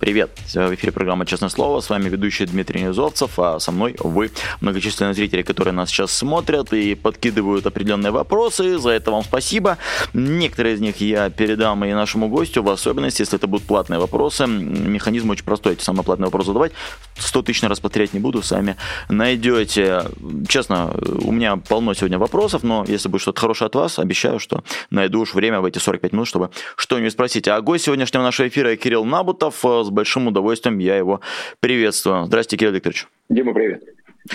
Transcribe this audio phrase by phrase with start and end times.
[0.00, 0.30] Привет!
[0.54, 1.80] В эфире программа «Честное слово».
[1.80, 4.30] С вами ведущий Дмитрий Низовцев, а со мной вы,
[4.62, 8.78] многочисленные зрители, которые нас сейчас смотрят и подкидывают определенные вопросы.
[8.78, 9.76] За это вам спасибо.
[10.14, 14.46] Некоторые из них я передам и нашему гостю, в особенности, если это будут платные вопросы.
[14.46, 15.74] Механизм очень простой.
[15.74, 16.72] Эти самые платные вопросы задавать.
[17.18, 18.76] 100 тысяч раз повторять не буду, сами
[19.10, 20.04] найдете.
[20.48, 24.64] Честно, у меня полно сегодня вопросов, но если будет что-то хорошее от вас, обещаю, что
[24.88, 27.48] найду уж время в эти 45 минут, чтобы что-нибудь спросить.
[27.48, 31.20] А гость сегодняшнего нашего эфира Кирилл Набутов с большим удовольствием я его
[31.58, 32.26] приветствую.
[32.26, 33.06] Здравствуйте, Кирилл Викторович.
[33.28, 33.82] Дима, привет.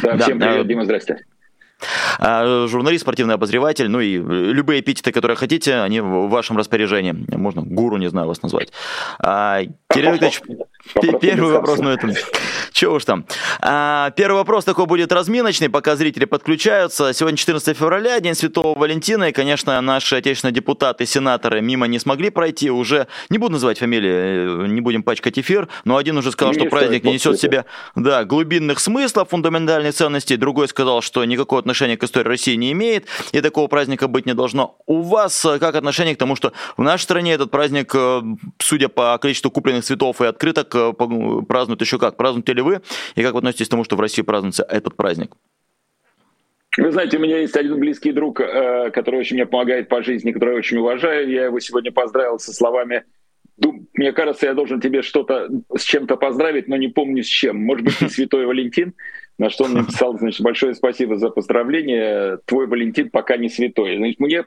[0.02, 0.64] Да, да всем привет, да.
[0.64, 1.26] Дима, здрасте.
[2.20, 7.14] А, журналист, спортивный обозреватель, ну и любые эпитеты, которые хотите, они в вашем распоряжении.
[7.36, 8.72] Можно гуру, не знаю, вас назвать.
[9.20, 9.62] А,
[9.94, 10.42] Кирилл Викторович,
[11.22, 12.14] первый вопрос, ну это...
[12.72, 13.26] Чего уж там.
[13.62, 17.14] А, первый вопрос такой будет разминочный, пока зрители подключаются.
[17.14, 22.30] Сегодня 14 февраля, День Святого Валентина, и, конечно, наши отечественные депутаты, сенаторы мимо не смогли
[22.30, 22.70] пройти.
[22.70, 26.70] Уже, не буду называть фамилии, не будем пачкать эфир, но один уже сказал, не что
[26.70, 27.64] праздник не несет в себе
[27.96, 33.06] да, глубинных смыслов, фундаментальных ценностей, другой сказал, что никакого отношения к истории России не имеет,
[33.32, 34.78] и такого праздника быть не должно.
[34.86, 38.22] У вас э, как отношение к тому, что в нашей стране этот праздник, э,
[38.60, 40.75] судя по количеству купленных цветов и открыток, э,
[41.48, 42.18] празднуют еще как?
[42.18, 42.82] Празднуют ли вы?
[43.16, 45.32] И как вы относитесь к тому, что в России празднуется этот праздник?
[46.78, 50.32] Вы знаете, у меня есть один близкий друг, э, который очень мне помогает по жизни,
[50.32, 51.30] который я очень уважаю.
[51.30, 53.06] Я его сегодня поздравил со словами
[53.94, 57.58] мне кажется, я должен тебе что-то с чем-то поздравить, но не помню с чем.
[57.58, 58.94] Может быть, ты святой Валентин?
[59.38, 62.40] На что он мне писал, значит, большое спасибо за поздравление.
[62.46, 63.98] Твой Валентин пока не святой.
[63.98, 64.46] Значит, мне,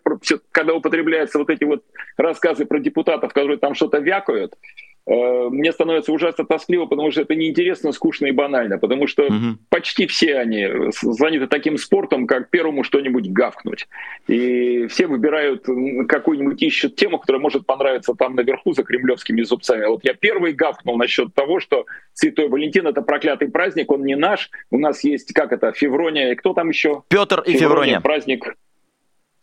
[0.51, 1.85] когда употребляются вот эти вот
[2.17, 7.35] рассказы про депутатов, которые там что-то вякают, Э, мне становится ужасно тоскливо, потому что это
[7.35, 9.59] неинтересно, скучно и банально, потому что угу.
[9.71, 10.69] почти все они
[11.01, 13.89] заняты таким спортом, как первому что-нибудь гавкнуть.
[14.27, 15.65] И все выбирают
[16.09, 19.87] какую-нибудь, ищут тему, которая может понравиться там наверху за кремлевскими зубцами.
[19.87, 24.51] Вот я первый гавкнул насчет того, что Святой Валентин— это проклятый праздник, он не наш.
[24.71, 27.03] У нас есть, как это, Феврония, и кто там еще?
[27.09, 28.01] Петр и Феврония.
[28.01, 28.55] Праздник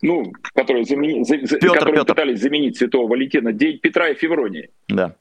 [0.01, 1.23] ну, которые, замени...
[1.25, 2.07] Петр, которые Петр.
[2.07, 4.69] пытались заменить Святого Валентина, День Петра и Февронии.
[4.87, 5.15] Да.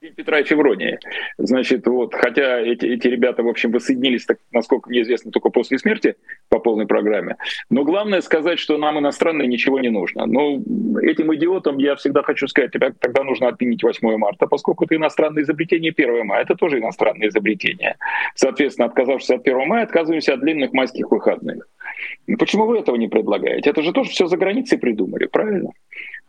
[0.00, 0.98] Петра и Февронии.
[1.38, 5.78] Значит, вот, хотя эти, эти ребята, в общем, воссоединились, так, насколько мне известно, только после
[5.78, 6.16] смерти
[6.50, 7.36] по полной программе.
[7.70, 10.26] Но главное сказать, что нам иностранные ничего не нужно.
[10.26, 10.56] Но
[11.00, 15.42] этим идиотам я всегда хочу сказать, тебя тогда нужно отменить 8 марта, поскольку это иностранное
[15.42, 16.42] изобретение 1 мая.
[16.42, 17.96] Это тоже иностранное изобретение.
[18.34, 21.66] Соответственно, отказавшись от 1 мая, отказываемся от длинных майских выходных.
[22.38, 23.70] Почему вы этого не предлагаете?
[23.70, 25.70] Это же тоже все за границей придумали, правильно?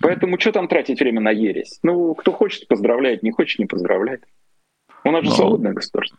[0.02, 1.80] Поэтому что там тратить время на ересь?
[1.84, 4.24] Ну, кто хочет, поздравляет, не хочет, не поздравляет.
[5.04, 5.36] У нас же Но...
[5.36, 6.18] свободное государство.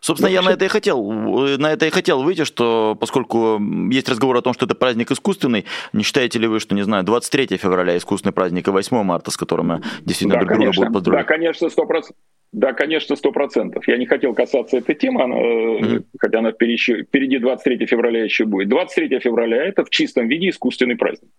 [0.00, 1.12] Собственно, ну, я на это и хотел,
[1.58, 5.64] на это и хотел выйти, что поскольку есть разговор о том, что это праздник искусственный,
[5.92, 9.36] не считаете ли вы, что, не знаю, 23 февраля искусственный праздник и 8 марта, с
[9.36, 11.26] которым действительно да, друг друга будут поздравлять?
[11.28, 12.02] Да, конечно, 100%.
[12.50, 13.86] Да, конечно, сто процентов.
[13.86, 16.04] Я не хотел касаться этой темы, она, mm-hmm.
[16.18, 18.68] хотя она впереди, впереди 23 февраля еще будет.
[18.68, 21.30] 23 февраля это в чистом виде искусственный праздник.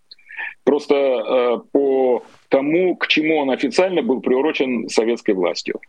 [0.64, 5.82] Просто э, по тому, к чему он официально был приурочен советской властью,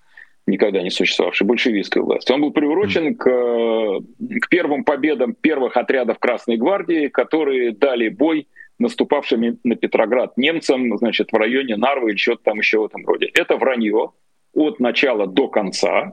[0.46, 2.34] никогда не существовавшей большевистской властью.
[2.34, 8.48] Он был приурочен к, к первым победам первых отрядов Красной Гвардии, которые дали бой
[8.78, 13.30] наступавшим на Петроград немцам, значит, в районе Нарвы или что-то там еще в этом роде.
[13.32, 14.10] Это вранье
[14.52, 16.12] от начала до конца.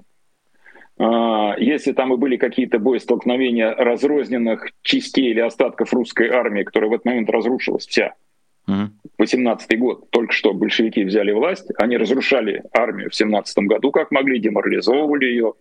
[0.99, 6.93] А, если там и были какие-то боестолкновения разрозненных частей или остатков русской армии, которая в
[6.93, 8.13] этот момент разрушилась вся,
[9.17, 14.39] 18 год, только что большевики взяли власть, они разрушали армию в 17 году, как могли,
[14.39, 15.53] деморализовывали ее,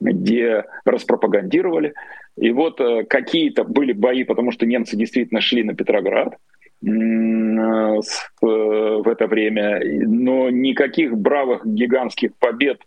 [0.00, 1.94] где распропагандировали.
[2.36, 8.00] И вот э, какие-то были бои, потому что немцы действительно шли на Петроград э, э,
[8.42, 12.80] в это время, но никаких бравых гигантских побед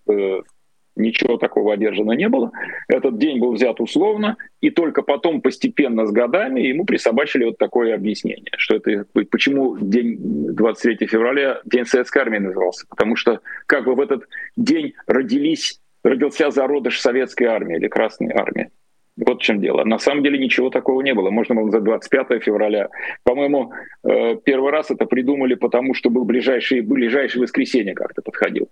[0.99, 2.51] ничего такого одержано не было.
[2.87, 7.95] Этот день был взят условно, и только потом постепенно с годами ему присобачили вот такое
[7.95, 13.95] объяснение, что это почему день 23 февраля день советской армии назывался, потому что как бы
[13.95, 18.69] в этот день родились родился зародыш советской армии или Красной армии.
[19.17, 19.83] Вот в чем дело.
[19.83, 21.29] На самом деле ничего такого не было.
[21.29, 22.87] Можно было за 25 февраля.
[23.23, 23.73] По-моему,
[24.03, 28.69] э, первый раз это придумали, потому что был ближайший, ближайшее воскресенье как-то подходил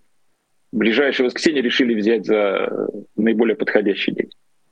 [0.72, 4.30] ближайшее воскресенье решили взять за наиболее подходящий день.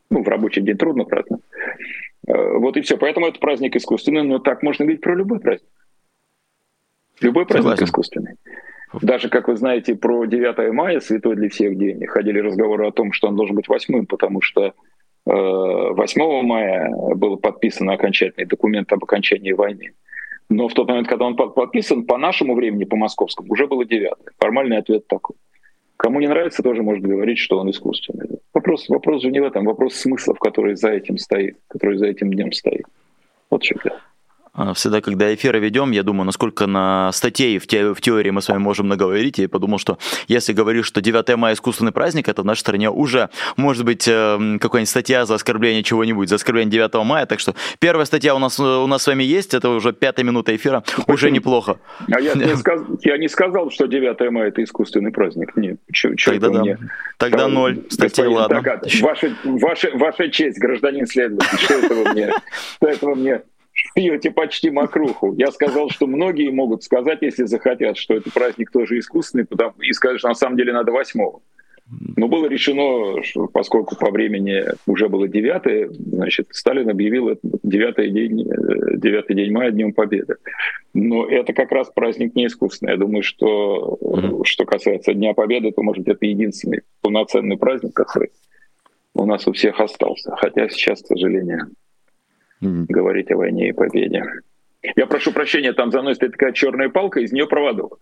[0.10, 1.44] Ну, в рабочий день трудно праздновать.
[2.28, 2.98] Э, вот и все.
[2.98, 5.70] Поэтому это праздник искусственный, но так можно говорить про любой праздник.
[7.22, 7.86] Любой праздник Согласен.
[7.86, 8.36] искусственный.
[9.02, 13.12] Даже, как вы знаете, про 9 мая, святой для всех день, ходили разговоры о том,
[13.12, 14.74] что он должен быть восьмым, потому что
[15.26, 19.94] 8 э, мая был подписан окончательный документ об окончании войны.
[20.50, 24.12] Но в тот момент, когда он подписан, по нашему времени, по московскому, уже было 9.
[24.38, 25.36] Формальный ответ такой.
[25.98, 28.40] Кому не нравится, тоже может говорить, что он искусственный.
[28.54, 32.32] Вопрос, вопрос же не в этом, вопрос смыслов, который за этим стоит, который за этим
[32.32, 32.86] днем стоит.
[33.50, 33.76] Вот что
[34.74, 38.48] всегда, когда эфиры ведем, я думаю, насколько на статей в, те, в теории мы с
[38.48, 39.38] вами можем наговорить.
[39.38, 39.98] Я подумал, что
[40.28, 44.58] если говоришь, что 9 мая искусственный праздник, это в нашей стране уже может быть э,
[44.62, 47.26] какая-нибудь статья за оскорбление чего-нибудь, за оскорбление 9 мая.
[47.26, 50.56] Так что первая статья у нас, у нас с вами есть, это уже пятая минута
[50.56, 51.14] эфира, Почему?
[51.14, 51.78] уже неплохо.
[52.12, 52.82] А я не, сказ...
[53.02, 55.56] я не сказал, что 9 мая это искусственный праздник.
[55.56, 56.60] Нет, чё, чё Тогда да.
[56.62, 56.78] Мне...
[57.18, 57.84] Тогда ноль.
[57.90, 58.64] Статья, ладно.
[59.02, 62.32] Ваша, ваша, ваша честь, гражданин следователь, что это вы мне,
[62.78, 63.42] что это вы мне
[63.94, 65.34] пьете почти мокруху.
[65.38, 69.92] Я сказал, что многие могут сказать, если захотят, что это праздник тоже искусственный, потому, и
[69.94, 71.42] сказать, что на самом деле надо восьмого.
[72.18, 78.42] Но было решено, что поскольку по времени уже было 9, значит, Сталин объявил девятый день,
[78.42, 80.38] э, девятый день мая Днем Победы.
[80.96, 82.94] Но это как раз праздник не искусственный.
[82.94, 84.00] Я думаю, что
[84.46, 88.32] что касается Дня Победы, то, может, это единственный полноценный праздник, который
[89.14, 90.36] у нас у всех остался.
[90.38, 91.68] Хотя сейчас, к сожалению,
[92.62, 92.86] mm-hmm.
[92.88, 94.24] говорить о войне и победе.
[94.96, 97.98] Я прошу прощения, там за мной стоит такая черная палка, из нее проводок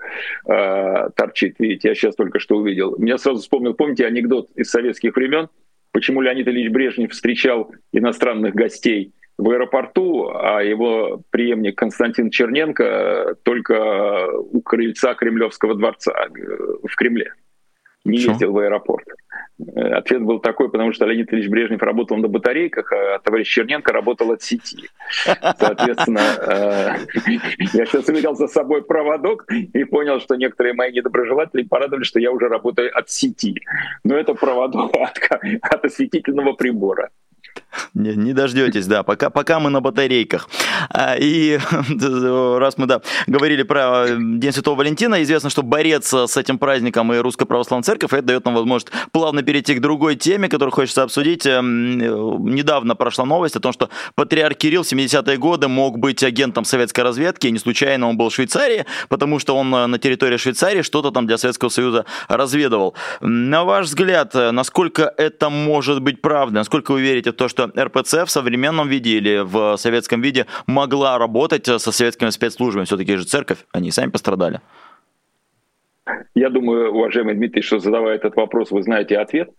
[0.48, 1.56] э, торчит.
[1.60, 2.98] Видите, я сейчас только что увидел.
[2.98, 5.48] Меня сразу вспомнил, помните анекдот из советских времен,
[5.92, 14.28] почему Леонид Ильич Брежнев встречал иностранных гостей в аэропорту, а его преемник Константин Черненко только
[14.28, 17.34] у крыльца Кремлевского дворца э, в Кремле
[18.06, 19.06] не ездил в аэропорт.
[19.60, 23.94] Э, ответ был такой, потому что Леонид Ильич Брежнев работал на батарейках, а товарищ Черненко
[23.94, 24.90] работал от сети.
[25.58, 26.96] Соответственно, э,
[27.74, 32.32] я сейчас увидел за собой проводок и понял, что некоторые мои недоброжелатели порадовали, что я
[32.32, 33.56] уже работаю от сети.
[34.04, 35.20] Но это проводок от,
[35.62, 37.10] от осветительного прибора.
[37.94, 40.50] Не, не дождетесь, да, пока, пока мы на батарейках.
[40.90, 41.60] А, и
[42.60, 47.18] раз мы, да, говорили про День Святого Валентина, известно, что борец с этим праздником и
[47.18, 51.46] Русская Православная Церковь, это дает нам возможность плавно перейти к другой теме, которую хочется обсудить.
[51.46, 56.66] Эм, недавно прошла новость о том, что патриарх Кирилл в 70-е годы мог быть агентом
[56.66, 60.82] советской разведки, и не случайно он был в Швейцарии, потому что он на территории Швейцарии
[60.82, 62.96] что-то там для Советского Союза разведывал.
[63.22, 66.56] На ваш взгляд, насколько это может быть правдой?
[66.56, 71.18] Насколько вы верите в то, что РПЦ в современном виде или в советском виде могла
[71.18, 72.86] работать со советскими спецслужбами.
[72.86, 74.62] Все-таки же церковь, они сами пострадали.
[76.36, 79.50] Я думаю, уважаемый Дмитрий, что задавая этот вопрос, вы знаете ответ.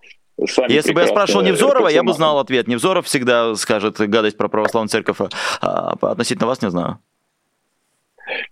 [0.47, 2.67] Сами Если бы я спрашивал Невзорова, я бы знал ответ.
[2.67, 5.19] Невзоров всегда скажет гадость про православную церковь,
[5.61, 6.99] а относительно вас не знаю.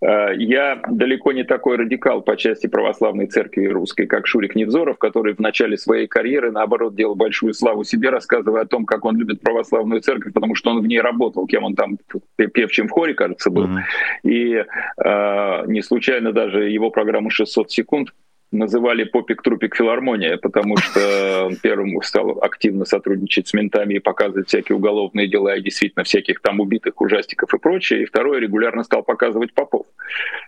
[0.00, 5.34] Э, я далеко не такой радикал по части православной церкви русской, как Шурик Невзоров, который
[5.34, 9.40] в начале своей карьеры, наоборот, делал большую славу себе, рассказывая о том, как он любит
[9.40, 11.98] православную церковь, потому что он в ней работал, кем он там
[12.36, 13.66] певчим в хоре, кажется, был.
[13.66, 14.30] Mm-hmm.
[14.30, 14.64] И
[15.04, 18.12] э, не случайно даже его программу «600 секунд»
[18.52, 24.76] называли попик-трупик филармония, потому что он первым стал активно сотрудничать с ментами и показывать всякие
[24.76, 28.02] уголовные дела и действительно всяких там убитых ужастиков и прочее.
[28.02, 29.86] И второе, регулярно стал показывать попов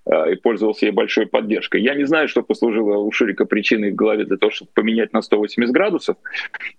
[0.06, 1.80] э, и пользовался ей большой поддержкой.
[1.82, 5.22] Я не знаю, что послужило у Шурика причиной в голове для того, чтобы поменять на
[5.22, 6.16] 180 градусов.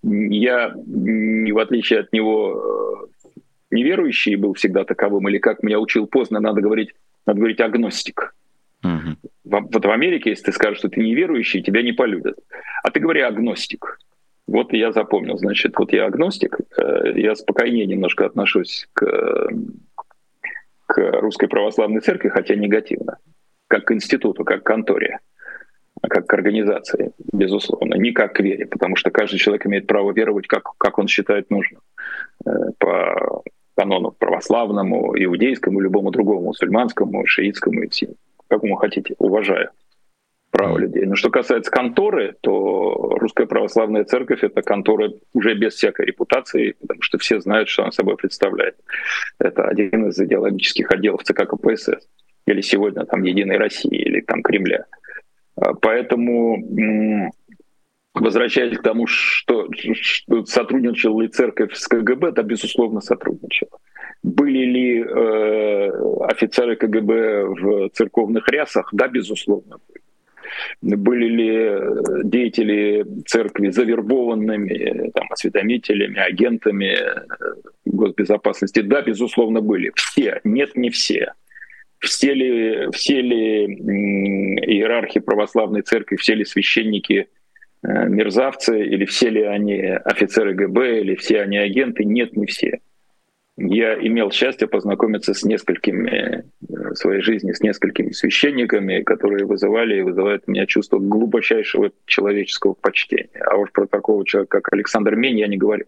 [0.03, 3.35] Я, в отличие от него, э,
[3.71, 6.93] неверующий был всегда таковым, или как меня учил поздно, надо говорить,
[7.25, 8.35] надо говорить агностик.
[8.83, 9.29] Угу.
[9.45, 12.35] Вот в Америке, если ты скажешь, что ты неверующий, тебя не полюбят.
[12.83, 13.99] А ты говори агностик.
[14.47, 19.49] Вот я запомнил, значит, вот я агностик, э, я спокойнее немножко отношусь к,
[20.85, 23.17] к русской православной церкви, хотя негативно,
[23.67, 25.19] как к институту, как к конторе,
[26.01, 30.45] как к организации, безусловно, не как к вере, потому что каждый человек имеет право веровать,
[30.45, 31.81] как, как он считает нужным,
[32.45, 33.41] э, по
[33.75, 37.87] канону православному, иудейскому, любому другому, мусульманскому, шиитскому и
[38.47, 39.69] всем какому хотите, уважаю
[40.55, 41.05] право людей.
[41.05, 47.01] Но что касается конторы, то Русская Православная Церковь— это контора уже без всякой репутации, потому
[47.01, 48.75] что все знают, что она собой представляет.
[49.37, 52.07] Это один из идеологических отделов ЦК КПСС.
[52.47, 54.85] Или сегодня там Единой России, или там Кремля.
[55.57, 57.31] А, поэтому
[58.21, 63.79] возвращаясь к тому, что, что сотрудничала ли церковь с КГБ, да, безусловно, сотрудничала.
[64.23, 65.89] Были ли э,
[66.25, 68.89] офицеры КГБ в церковных рясах?
[68.91, 69.77] Да, безусловно.
[70.81, 77.25] Были ли э, деятели церкви завербованными там, осведомителями, агентами э,
[77.85, 78.81] госбезопасности?
[78.81, 79.91] Да, безусловно, были.
[79.95, 80.39] Все.
[80.43, 81.33] Нет, не все
[81.99, 87.25] все ли, все ли иерархи православной церкви, все ли священники э,
[87.85, 92.79] мерзавцы, или все ли они офицеры ГБ, или все они агенты, нет, не все.
[93.57, 99.97] Я имел счастье познакомиться с несколькими э, в своей жизни, с несколькими священниками, которые вызывали
[99.97, 103.41] и вызывают у меня чувство глубочайшего человеческого почтения.
[103.49, 105.85] А уж про такого человека, как Александр Мень, я не говорю.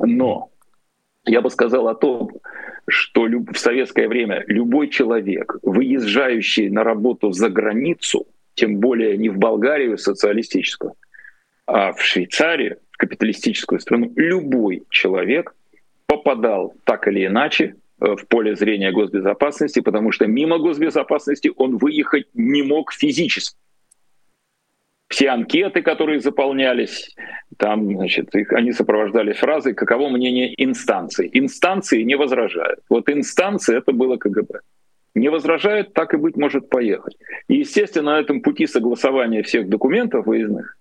[0.00, 0.50] Но
[1.24, 2.32] я бы сказал о том,
[2.88, 9.38] что в советское время любой человек, выезжающий на работу за границу, тем более не в
[9.38, 10.94] Болгарию социалистическую,
[11.66, 15.54] а в Швейцарию, в капиталистическую страну, любой человек
[16.06, 22.26] попадал так или иначе э, в поле зрения госбезопасности, потому что мимо госбезопасности он выехать
[22.34, 23.56] не мог физически
[25.12, 27.14] все анкеты, которые заполнялись,
[27.58, 31.28] там, значит, их, они сопровождались фразой «каково мнение инстанции?».
[31.34, 32.80] Инстанции не возражают.
[32.88, 34.60] Вот инстанции— это было КГБ.
[35.14, 37.18] Не возражают, так и быть может поехать.
[37.46, 40.78] И, естественно, на этом пути согласования всех документов выездных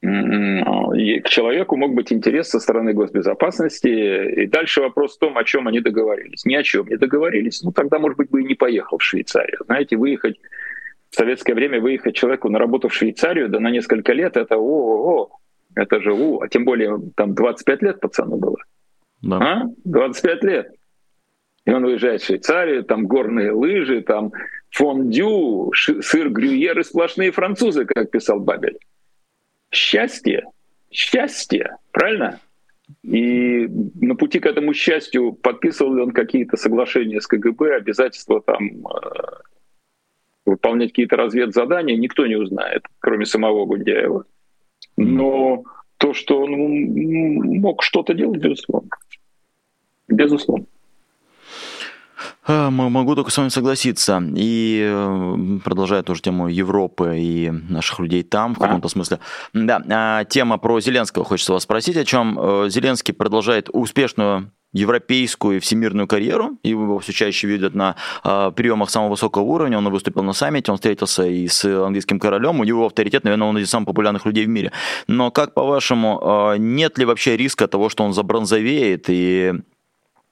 [0.00, 4.42] к человеку мог быть интерес со стороны госбезопасности.
[4.42, 6.44] И дальше вопрос в том, о чем они договорились.
[6.44, 7.62] Ни о чем не договорились.
[7.62, 9.58] Ну, тогда, может быть, бы и не поехал в Швейцарию.
[9.66, 10.38] Знаете, выехать
[11.10, 15.30] в советское время выехать человеку на работу в Швейцарию, да на несколько лет, это о,
[15.74, 18.58] это же у, а тем более там 25 лет пацану было.
[19.22, 19.36] Да.
[19.36, 19.62] А?
[19.84, 20.72] 25 лет.
[21.64, 24.32] И он выезжает в Швейцарию, там горные лыжи, там
[24.70, 28.78] фондю, сыр грюйер и сплошные французы, как писал Бабель.
[29.70, 30.44] Счастье,
[30.90, 32.40] счастье, правильно?
[33.02, 33.68] И
[34.00, 39.42] на пути к этому счастью подписывал ли он какие-то соглашения с КГБ, обязательства там э,
[40.46, 44.24] выполнять какие-то разведзадания, никто не узнает, кроме самого Гундяева.
[44.96, 45.64] Но
[45.98, 46.52] то, что он
[47.60, 48.90] мог что-то делать, безусловно.
[50.08, 50.66] Безусловно.
[52.46, 54.22] А, могу только с вами согласиться.
[54.36, 59.20] И э, продолжая тоже тему Европы и наших людей там, в каком-то смысле.
[59.52, 65.56] Да, а, тема про Зеленского хочется вас спросить, о чем э, Зеленский продолжает успешную европейскую
[65.56, 66.58] и всемирную карьеру.
[66.62, 69.78] Его все чаще видят на э, приемах самого высокого уровня.
[69.78, 72.60] Он выступил на саммите, он встретился и с английским королем.
[72.60, 74.72] У него авторитет, наверное, он из самых популярных людей в мире.
[75.06, 79.54] Но как по-вашему, э, нет ли вообще риска того, что он забронзовеет и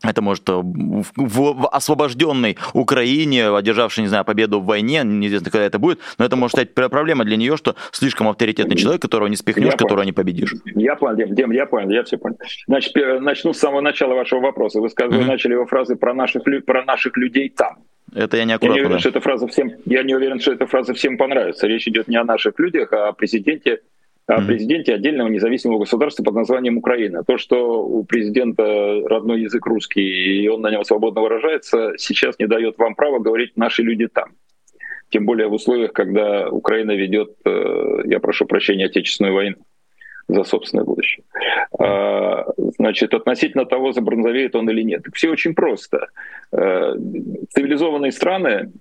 [0.02, 5.78] это может э, в освобожденной Украине, одержавшей, не знаю, победу в войне, неизвестно, когда это
[5.78, 9.66] будет, но это может стать проблема для нее, что слишком авторитетный человек, которого не спихнешь,
[9.66, 10.06] я которого понял.
[10.06, 10.54] не победишь.
[10.74, 12.36] Я понял, Дим, Дим, я понял, я все понял.
[12.66, 14.80] Значит, начну с самого начала вашего вопроса.
[14.80, 15.26] Вы, сказали, mm-hmm.
[15.26, 17.78] начали его фразы про наших, про наших людей там.
[18.14, 18.76] Это я не аккуратно.
[18.76, 21.66] Я не уверен, что эта фраза всем, я не уверен, что эта фраза всем понравится.
[21.66, 23.80] Речь идет не о наших людях, а о президенте
[24.26, 27.22] о президенте отдельного независимого государства под названием Украина.
[27.24, 32.46] То, что у президента родной язык русский, и он на нем свободно выражается, сейчас не
[32.46, 34.30] дает вам права говорить «наши люди там».
[35.10, 39.56] Тем более в условиях, когда Украина ведет, э, я прошу прощения, Отечественную войну
[40.26, 41.24] за собственное будущее.
[41.78, 45.04] А, значит, относительно того, забронзовеет он или нет.
[45.14, 46.08] Все очень просто.
[46.50, 46.94] Э,
[47.50, 48.72] цивилизованные страны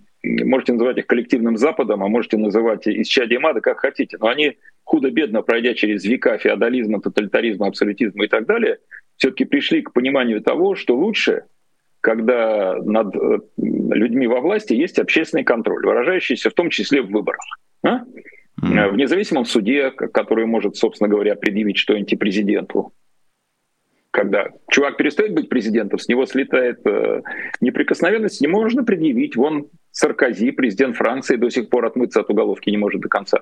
[0.44, 5.41] можете называть их коллективным Западом, а можете называть исчадием ада, как хотите, но они худо-бедно,
[5.41, 8.79] пройдя через века феодализма, тоталитаризма, абсолютизма и так далее,
[9.17, 11.46] все-таки пришли к пониманию того, что лучше,
[12.01, 17.41] когда над э, людьми во власти есть общественный контроль, выражающийся в том числе в выборах.
[17.84, 18.01] А?
[18.62, 18.89] Mm-hmm.
[18.89, 22.94] В независимом суде, который может, собственно говоря, предъявить что-нибудь президенту,
[24.15, 27.22] когда чувак перестает быть президентом, с него слетает э,
[27.60, 29.36] неприкосновенность, не можно предъявить.
[29.36, 33.41] Вон Саркози, президент Франции, до сих пор отмыться от уголовки не может до конца.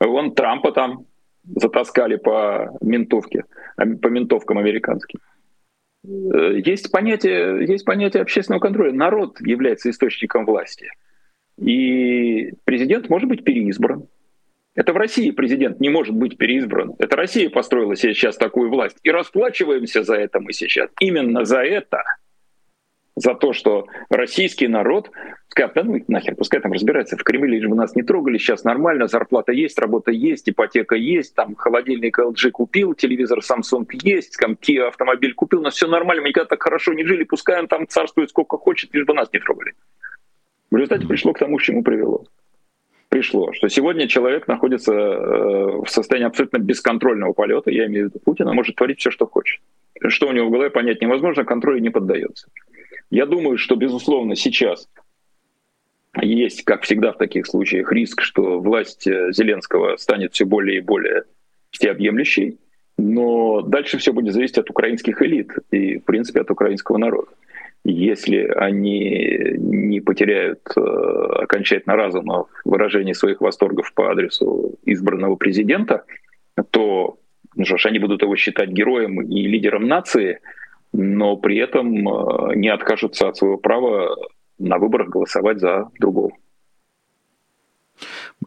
[0.00, 1.04] Вон Трампа там
[1.44, 3.44] затаскали по ментовке,
[3.76, 5.20] а, по ментовкам американским.
[6.02, 8.94] Э, есть понятие, есть понятие общественного контроля.
[8.94, 10.88] Народ является источником власти.
[11.58, 14.08] И президент может быть переизбран.
[14.74, 16.94] Это в России президент не может быть переизбран.
[16.98, 18.96] Это Россия построила себе сейчас такую власть.
[19.04, 20.90] И расплачиваемся за это мы сейчас.
[20.98, 22.02] Именно за это.
[23.16, 25.12] За то, что российский народ
[25.46, 28.64] скажет, да ну нахер, пускай там разбирается, в Кремле лишь бы нас не трогали, сейчас
[28.64, 34.54] нормально, зарплата есть, работа есть, ипотека есть, там холодильник LG купил, телевизор Samsung есть, там
[34.60, 37.86] Kia автомобиль купил, но все нормально, мы никогда так хорошо не жили, пускай он там
[37.86, 39.74] царствует сколько хочет, лишь бы нас не трогали.
[40.72, 42.24] В результате пришло к тому, к чему привело
[43.14, 48.18] пришло, что сегодня человек находится э, в состоянии абсолютно бесконтрольного полета, я имею в виду
[48.18, 49.60] Путина, может творить все, что хочет.
[50.08, 52.48] Что у него в голове понять невозможно, контролю не поддается.
[53.10, 54.88] Я думаю, что, безусловно, сейчас
[56.20, 60.80] есть, как всегда в таких случаях, риск, что власть э, Зеленского станет все более и
[60.80, 61.22] более
[61.70, 62.58] всеобъемлющей,
[62.98, 67.30] но дальше все будет зависеть от украинских элит и, в принципе, от украинского народа.
[67.84, 76.04] Если они не потеряют э, окончательно разума в выражении своих восторгов по адресу избранного президента,
[76.70, 77.18] то
[77.56, 80.40] ну что ж, они будут его считать героем и лидером нации,
[80.92, 84.16] но при этом э, не откажутся от своего права
[84.58, 86.32] на выборах голосовать за другого.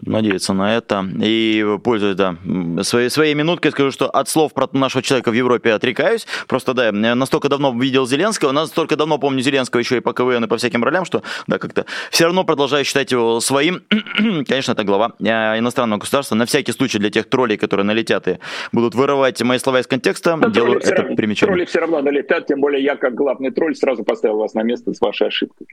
[0.06, 1.06] Надеяться на это.
[1.22, 2.36] И пользуясь да,
[2.84, 6.28] своей, своей минуткой, скажу, что от слов про нашего человека в Европе отрекаюсь.
[6.48, 10.48] Просто, да, настолько давно видел Зеленского, настолько давно помню Зеленского еще и по КВН и
[10.48, 13.82] по всяким ролям, что, да, как-то все равно продолжаю считать его своим.
[14.48, 16.36] Конечно, это глава э, иностранного государства.
[16.36, 18.40] На всякий случай для тех троллей, которые налетят и
[18.72, 21.54] будут вырывать мои слова из контекста, Но делаю это равно, примечание.
[21.54, 24.94] Тролли все равно налетят, тем более я, как главный тролль, сразу поставил вас на место
[24.94, 25.68] с вашей ошибкой.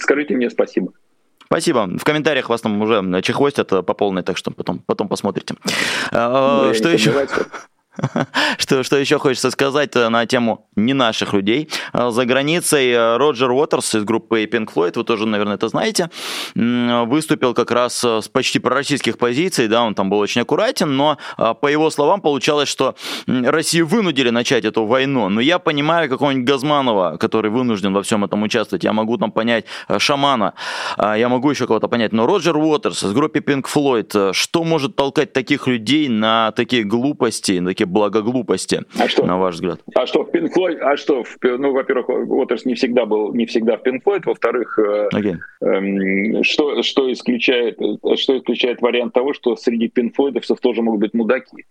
[0.00, 0.92] Скажите мне спасибо.
[1.50, 1.88] Спасибо.
[1.98, 5.54] В комментариях вас там уже чехвостят по полной, так что потом, потом посмотрите.
[6.12, 7.26] Ну, что еще?
[8.58, 11.68] Что, что еще хочется сказать э, на тему не наших людей.
[11.92, 16.10] Э, за границей э, Роджер Уотерс из группы Pink Floyd, вы тоже, наверное, это знаете,
[16.54, 21.66] выступил как раз с почти пророссийских позиций, да, он там был очень аккуратен, но по
[21.66, 22.94] его словам получалось, что
[23.26, 25.28] Россию вынудили начать эту войну.
[25.28, 29.64] Но я понимаю какого-нибудь Газманова, который вынужден во всем этом участвовать, я могу там понять
[29.98, 30.54] Шамана,
[30.98, 35.32] я могу еще кого-то понять, но Роджер Уотерс из группы Pink Floyd, что может толкать
[35.32, 39.26] таких людей на такие глупости, на такие благоглупости, а что?
[39.26, 39.80] на ваш взгляд?
[39.94, 43.46] А что, в Pink Floyd, а что, в, ну, во-первых, Уотерс не всегда был, не
[43.46, 45.36] всегда в Pink Floyd, во-вторых, okay.
[45.60, 47.78] э, э, что, что, исключает,
[48.16, 51.66] что исключает вариант того, что среди Pink Floydовцев тоже могут быть мудаки?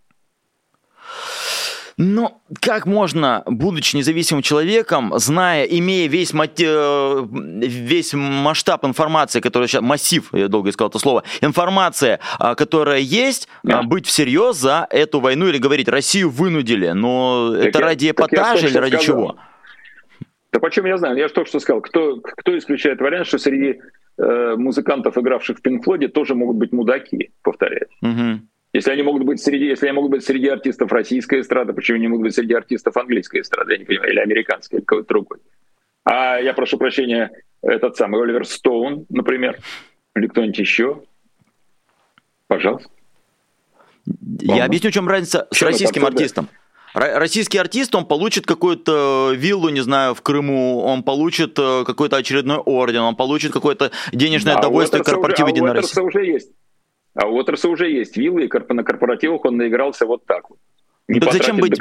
[1.97, 9.81] Но как можно, будучи независимым человеком, зная, имея весь, э, весь масштаб информации, который сейчас,
[9.81, 13.81] массив, я долго искал это слово, информация, а, которая есть, да.
[13.81, 18.67] быть всерьез за эту войну или говорить, Россию вынудили, но так это я, ради эпатажа
[18.67, 19.05] или ради сказал.
[19.05, 19.37] чего?
[20.51, 21.17] Да почему я знаю?
[21.17, 23.79] Я же только что сказал, кто, кто исключает вариант, что среди
[24.19, 27.87] э, музыкантов, игравших в Пинк тоже могут быть мудаки, повторяю.
[28.03, 28.41] Угу.
[28.73, 32.07] Если они могут быть среди, если они могут быть среди артистов российской эстрады, почему они
[32.07, 35.39] могут быть среди артистов английской эстрады, я не понимаю, или американской, или какой-то другой.
[36.03, 39.57] А я прошу прощения, этот самый Оливер Стоун, например,
[40.15, 41.01] или кто-нибудь еще.
[42.47, 42.89] Пожалуйста.
[44.41, 46.49] Я объясню, в чем разница с российским артистом.
[46.93, 52.57] Российский артист, он получит какую-то виллу, не знаю, в Крыму, он получит э, какой-то очередной
[52.57, 56.01] орден, он получит какое-то денежное да, довольствие корпоратива Единой России.
[56.01, 56.51] уже есть.
[57.17, 60.59] А у Уотерса уже есть виллы, и на корпоративах он наигрался вот так вот.
[61.07, 61.77] Не так зачем быть,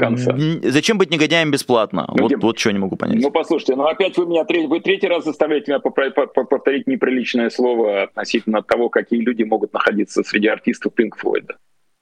[0.63, 2.07] зачем быть негодяем бесплатно?
[2.09, 2.37] Ну, вот, где...
[2.37, 3.21] вот что не могу понять.
[3.21, 8.05] Ну, послушайте, ну опять вы меня третий, вы третий раз заставляете меня повторить неприличное слово
[8.05, 11.57] относительно того, какие люди могут находиться среди артистов Пинк Флойда.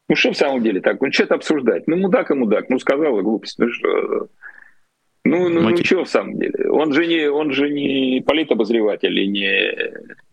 [0.09, 1.01] Ну что в самом деле так?
[1.01, 1.88] Ну что это обсуждать?
[1.88, 2.68] Ну мудак и мудак.
[2.68, 3.59] Ну сказала глупость.
[3.59, 4.29] Ну что...
[5.26, 6.70] Ну, ну, ну что в самом деле?
[6.70, 9.74] Он же не, он же не политобозреватель и не,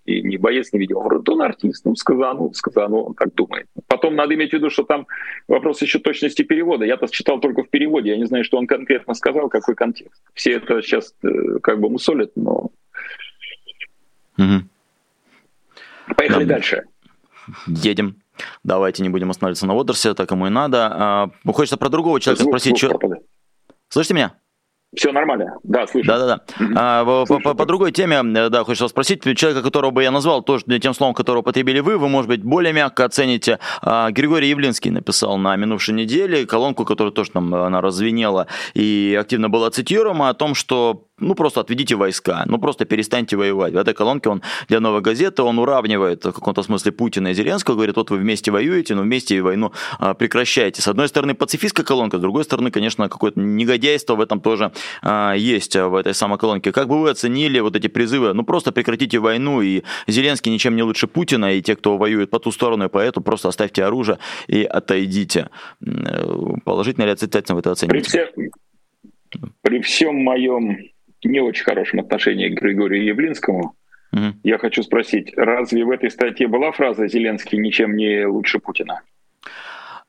[0.04, 0.99] и не боец, не видео.
[0.99, 3.67] Он артист, ну, сказанул, сказанул, он так думает.
[3.88, 5.08] Потом надо иметь в виду, что там
[5.47, 6.84] вопрос еще точности перевода.
[6.84, 10.21] Я-то читал только в переводе, я не знаю, что он конкретно сказал, какой контекст.
[10.34, 12.71] Все это сейчас э, как бы мусолят, но...
[14.38, 14.65] Угу.
[16.17, 16.56] Поехали да.
[16.56, 16.84] дальше.
[17.65, 18.17] Едем.
[18.65, 20.88] Давайте не будем останавливаться на Водерсе, так ему и надо.
[20.91, 22.77] А, хочется про другого человека звук, спросить.
[22.77, 23.15] Звук что...
[23.88, 24.40] Слышите меня?
[24.95, 26.08] Все нормально, да, слышу.
[26.08, 26.41] Да-да-да.
[26.75, 30.41] А, по, по, по другой теме, э, да, хочется спросить, человека, которого бы я назвал
[30.43, 33.60] тоже тем словом, которого потребили вы, вы, может быть, более мягко оцените.
[33.82, 39.49] А, Григорий Явлинский написал на минувшей неделе колонку, которая тоже там, она развенела и активно
[39.49, 43.74] была цитируема, о том, что ну просто отведите войска, ну просто перестаньте воевать.
[43.74, 47.76] В этой колонке он для новой газеты, он уравнивает в каком-то смысле Путина и Зеленского,
[47.76, 50.82] говорит, вот вы вместе воюете, но вместе войну а, прекращаете.
[50.82, 55.34] С одной стороны пацифистская колонка, с другой стороны, конечно, какое-то негодяйство в этом тоже а,
[55.34, 56.72] есть в этой самой колонке.
[56.72, 60.84] Как бы вы оценили вот эти призывы, ну просто прекратите войну, и Зеленский ничем не
[60.84, 64.64] лучше Путина, и те, кто воюет по ту сторону, и поэтому просто оставьте оружие и
[64.64, 65.50] отойдите.
[66.66, 67.94] Положительно или отрицательно вы это оцените?
[67.94, 68.30] При, все,
[69.62, 70.78] при всем моем
[71.24, 73.76] не очень хорошем отношении к Григорию Явлинскому.
[74.14, 74.26] Угу.
[74.44, 79.02] Я хочу спросить, разве в этой статье была фраза «Зеленский ничем не лучше Путина»?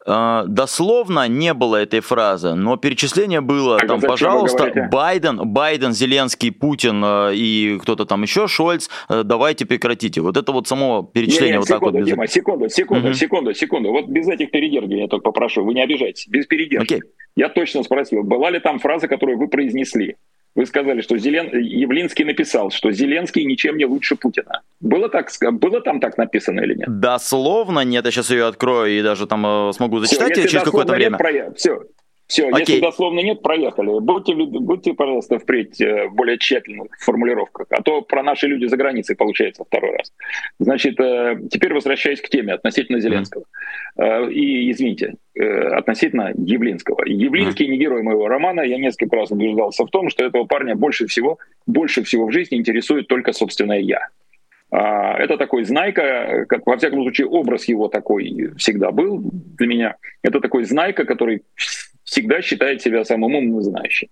[0.04, 6.50] А, дословно не было этой фразы, но перечисление было а там, пожалуйста, Байден, Байден, Зеленский,
[6.50, 10.20] Путин э, и кто-то там еще, Шольц, э, давайте прекратите.
[10.20, 12.00] Вот это вот само перечисление не, не, вот секунду, так вот.
[12.00, 12.06] Без...
[12.06, 13.14] Дима, секунду, секунду, угу.
[13.14, 13.90] секунду, секунду.
[13.92, 16.94] Вот без этих передергиваний я только попрошу, вы не обижайтесь, без передержки.
[16.94, 17.00] Okay.
[17.36, 20.16] Я точно спросил, была ли там фраза, которую вы произнесли?
[20.54, 21.48] Вы сказали, что Зелен...
[21.58, 24.60] Явлинский написал, что Зеленский ничем не лучше Путина.
[24.80, 25.30] Было, так...
[25.52, 27.00] Было там так написано или нет?
[27.00, 30.92] Дословно нет, я сейчас ее открою и даже там э, смогу зачитать Все, через какое-то
[30.92, 31.16] время.
[31.16, 31.52] Про...
[31.54, 31.82] Все,
[32.26, 32.60] Все, Окей.
[32.60, 34.00] если дословно нет, проехали.
[34.00, 38.76] Будьте, будьте, пожалуйста, впредь э, более тщательны в формулировках, а то про наши люди за
[38.76, 40.12] границей получается второй раз.
[40.58, 43.44] Значит, э, теперь возвращаясь к теме относительно Зеленского.
[43.98, 44.32] Mm.
[44.32, 47.04] И, извините, относительно Явлинского.
[47.04, 48.62] Явлинский не герой моего романа.
[48.62, 52.56] Я несколько раз убеждался в том, что этого парня больше всего, больше всего в жизни
[52.58, 54.08] интересует только собственное «я».
[54.72, 59.20] А, это такой знайка, как, во всяком случае, образ его такой всегда был
[59.58, 59.96] для меня.
[60.22, 61.42] Это такой знайка, который
[62.12, 64.08] всегда считает себя самым умным и знающим.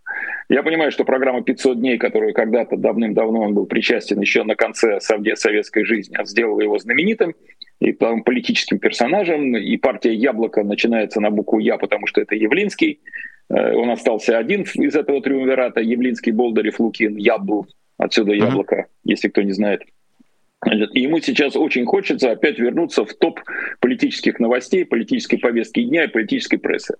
[0.48, 5.00] Я понимаю, что программа «500 дней», которую когда-то давным-давно он был причастен еще на конце
[5.00, 7.34] советской жизни, сделала его знаменитым
[7.78, 13.00] и там, политическим персонажем, и партия «Яблоко» начинается на букву «Я», потому что это Явлинский.
[13.50, 17.66] Э, он остался один из этого триумвирата, Явлинский, Болдырев, Лукин, Ябл,
[17.98, 19.10] отсюда «Яблоко», mm-hmm.
[19.10, 19.82] если кто не знает.
[20.66, 23.40] И ему сейчас очень хочется опять вернуться в топ
[23.80, 26.96] политических новостей, политической повестки дня и политической прессы.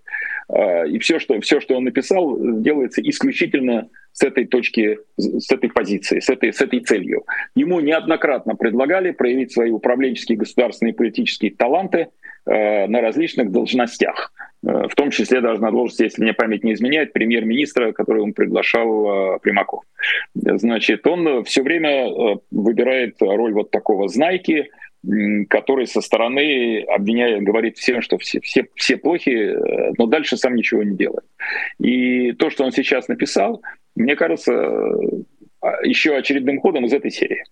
[0.49, 5.71] А, и все, что, все, что он написал, делается исключительно с этой точки, с этой
[5.71, 7.25] позиции, с этой, с этой целью.
[7.55, 12.09] Ему неоднократно предлагали проявить свои управленческие, государственные политические таланты
[12.47, 14.33] э, на различных должностях.
[14.63, 18.33] Э, в том числе даже на должности, если мне память не изменяет, премьер-министра, который он
[18.33, 19.85] приглашал э, Примаков.
[20.35, 24.71] Значит, он все время э, выбирает роль вот такого знайки,
[25.49, 29.57] который со стороны обвиняет, говорит всем, что все, все, все плохи,
[29.97, 31.25] но дальше сам ничего не делает.
[31.79, 33.63] И то, что он сейчас написал,
[33.97, 34.53] мне кажется,
[35.85, 37.45] еще очередным ходом из этой серии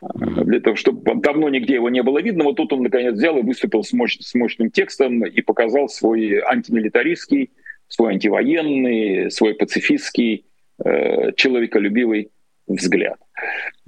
[0.00, 2.44] для того, чтобы давно нигде его не было видно.
[2.44, 6.40] Вот тут он наконец взял и выступил с, мощ, с мощным текстом и показал свой
[6.40, 7.50] антимилитаристский,
[7.88, 10.44] свой антивоенный, свой пацифистский,
[10.84, 12.30] э, человеколюбивый
[12.66, 13.18] взгляд.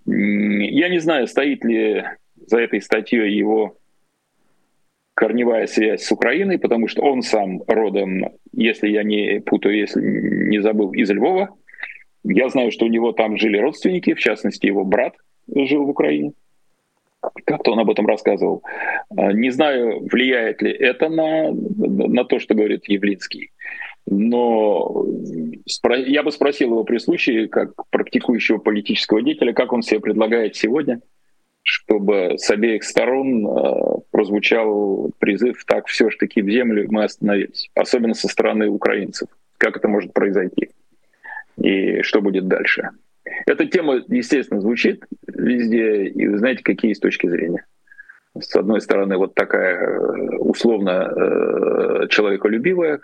[0.06, 2.04] Я не знаю, стоит ли
[2.46, 3.76] за этой статьей его
[5.14, 10.60] корневая связь с Украиной, потому что он сам родом, если я не путаю, если не
[10.60, 11.54] забыл, из Львова.
[12.24, 15.14] Я знаю, что у него там жили родственники, в частности, его брат–
[15.54, 16.32] жил в Украине.
[17.44, 18.62] Как-то он об этом рассказывал.
[19.10, 23.50] А, не знаю, влияет ли это на, на то, что говорит Явлинский.
[24.06, 25.04] Но
[26.06, 31.00] я бы спросил его при случае, как практикующего политического деятеля, как он себе предлагает сегодня,
[31.62, 37.70] чтобы с обеих сторон а, прозвучал призыв «так, все ж таки в землю мы остановились»,
[37.74, 39.28] особенно со стороны украинцев.
[39.58, 40.70] Как это может произойти?
[41.60, 42.90] И что будет дальше?
[43.46, 47.64] Эта тема, естественно, звучит везде, и вы знаете, какие есть точки зрения.
[48.38, 53.00] С одной стороны, вот такая э, условно э, человеколюбивая,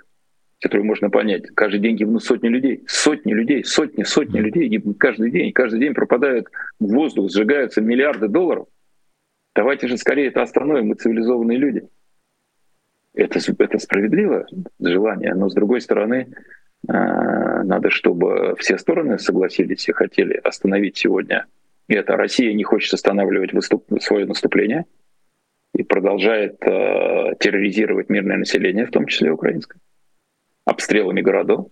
[0.61, 1.47] которую можно понять.
[1.55, 5.53] Каждый день гибнут сотни людей, сотни людей, сотни, сотни людей гибнут каждый день.
[5.53, 8.69] Каждый день пропадают в воздух, сжигаются миллиарды долларов.
[9.55, 11.89] Давайте же скорее это остановим, мы цивилизованные люди.
[13.15, 14.47] Это, это справедливое
[14.81, 16.29] желание, но с другой стороны,
[16.87, 21.47] Э, надо, чтобы все стороны согласились и хотели остановить сегодня
[21.89, 22.17] это.
[22.17, 23.85] Россия не хочет останавливать выступ...
[24.01, 24.87] свое наступление
[25.75, 29.81] и продолжает э, терроризировать мирное население, в том числе украинское,
[30.65, 31.69] обстрелами городов.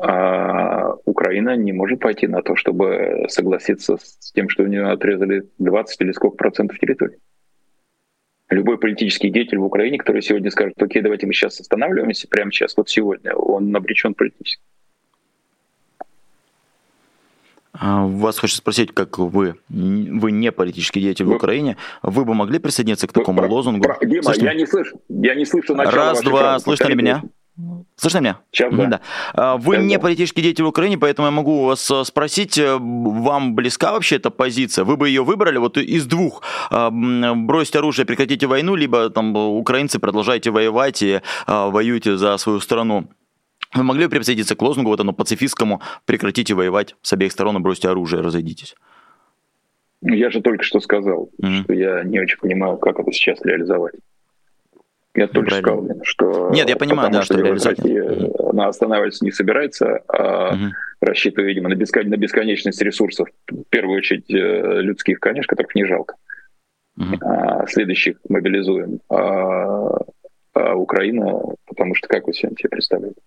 [0.00, 5.44] А Украина не может пойти на то, чтобы согласиться с тем, что у нее отрезали
[5.58, 7.18] 20 или сколько процентов территории
[8.52, 12.76] любой политический деятель в Украине, который сегодня скажет, окей, давайте мы сейчас останавливаемся, прямо сейчас,
[12.76, 14.62] вот сегодня, он обречен политически.
[17.72, 21.32] А, вас хочу спросить, как вы, вы не политический деятель вы...
[21.32, 23.82] в Украине, вы бы могли присоединиться к такому про, лозунгу?
[23.82, 24.44] Про, Дима, Слышно?
[24.44, 27.22] я не слышу, я не слышу начала Раз, два, слышно ли меня?
[27.96, 28.38] Слышно меня?
[28.50, 28.86] Сейчас, да.
[28.86, 29.00] да.
[29.34, 32.76] А, вы Сейчас, не политический деятель в Украине, поэтому я могу вас э, спросить, э,
[32.78, 34.84] вам близка вообще эта позиция?
[34.84, 36.42] Вы бы ее выбрали вот из двух?
[36.70, 43.08] А, бросить оружие, прекратите войну, либо там украинцы продолжайте воевать и воюйте за свою страну?
[43.74, 47.60] Вы могли бы присоединиться к лозунгу вот оно пацифистскому «прекратите воевать с обеих сторон и
[47.60, 48.74] бросьте оружие, разойдитесь»?
[50.02, 51.62] Я же только что сказал, mm-hmm.
[51.62, 53.94] что я не очень понимаю, как это сейчас реализовать.
[55.14, 56.50] Я только сказал, что...
[56.50, 58.50] Нет, я понимаю, да, что, что Россия, угу.
[58.50, 60.64] она останавливаться не собирается, а угу.
[61.02, 62.08] рассчитывая, видимо, на, бескон...
[62.08, 66.14] на бесконечность ресурсов, в первую очередь э, людских, конечно, которых не жалко.
[66.96, 67.18] Угу.
[67.20, 69.00] А следующих мобилизуем.
[69.10, 69.98] А,
[70.54, 73.20] а Украина, потому что как вы себе представляете?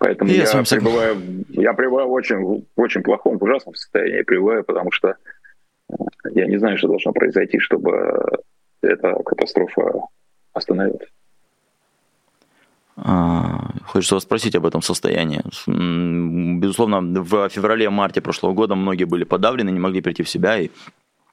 [0.00, 1.16] Поэтому я, я пребываю,
[1.50, 2.36] я пребываю в очень,
[2.76, 5.16] в очень плохом, в ужасном состоянии, пребываю, потому что
[5.90, 5.94] э,
[6.34, 8.42] я не знаю, что должно произойти, чтобы
[8.82, 10.06] эта катастрофа
[10.52, 11.08] остановится.
[13.00, 15.40] А, хочется вас спросить об этом состоянии.
[16.58, 20.70] Безусловно, в феврале-марте прошлого года многие были подавлены, не могли прийти в себя и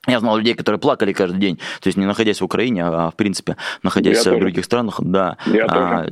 [0.08, 3.16] Я знал людей, которые плакали каждый день, то есть не находясь в Украине, а в
[3.16, 4.40] принципе находясь я в тоже.
[4.40, 5.02] других странах.
[5.02, 5.38] Да.
[5.48, 6.08] Я а,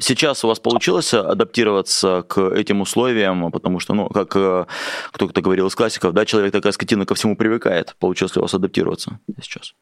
[0.00, 4.66] Сейчас у вас получилось адаптироваться к этим условиям, потому что, ну, как э,
[5.12, 7.94] кто-то говорил из классиков, да, человек такая скотина ко всему привыкает.
[8.00, 9.74] Получилось ли у вас адаптироваться сейчас?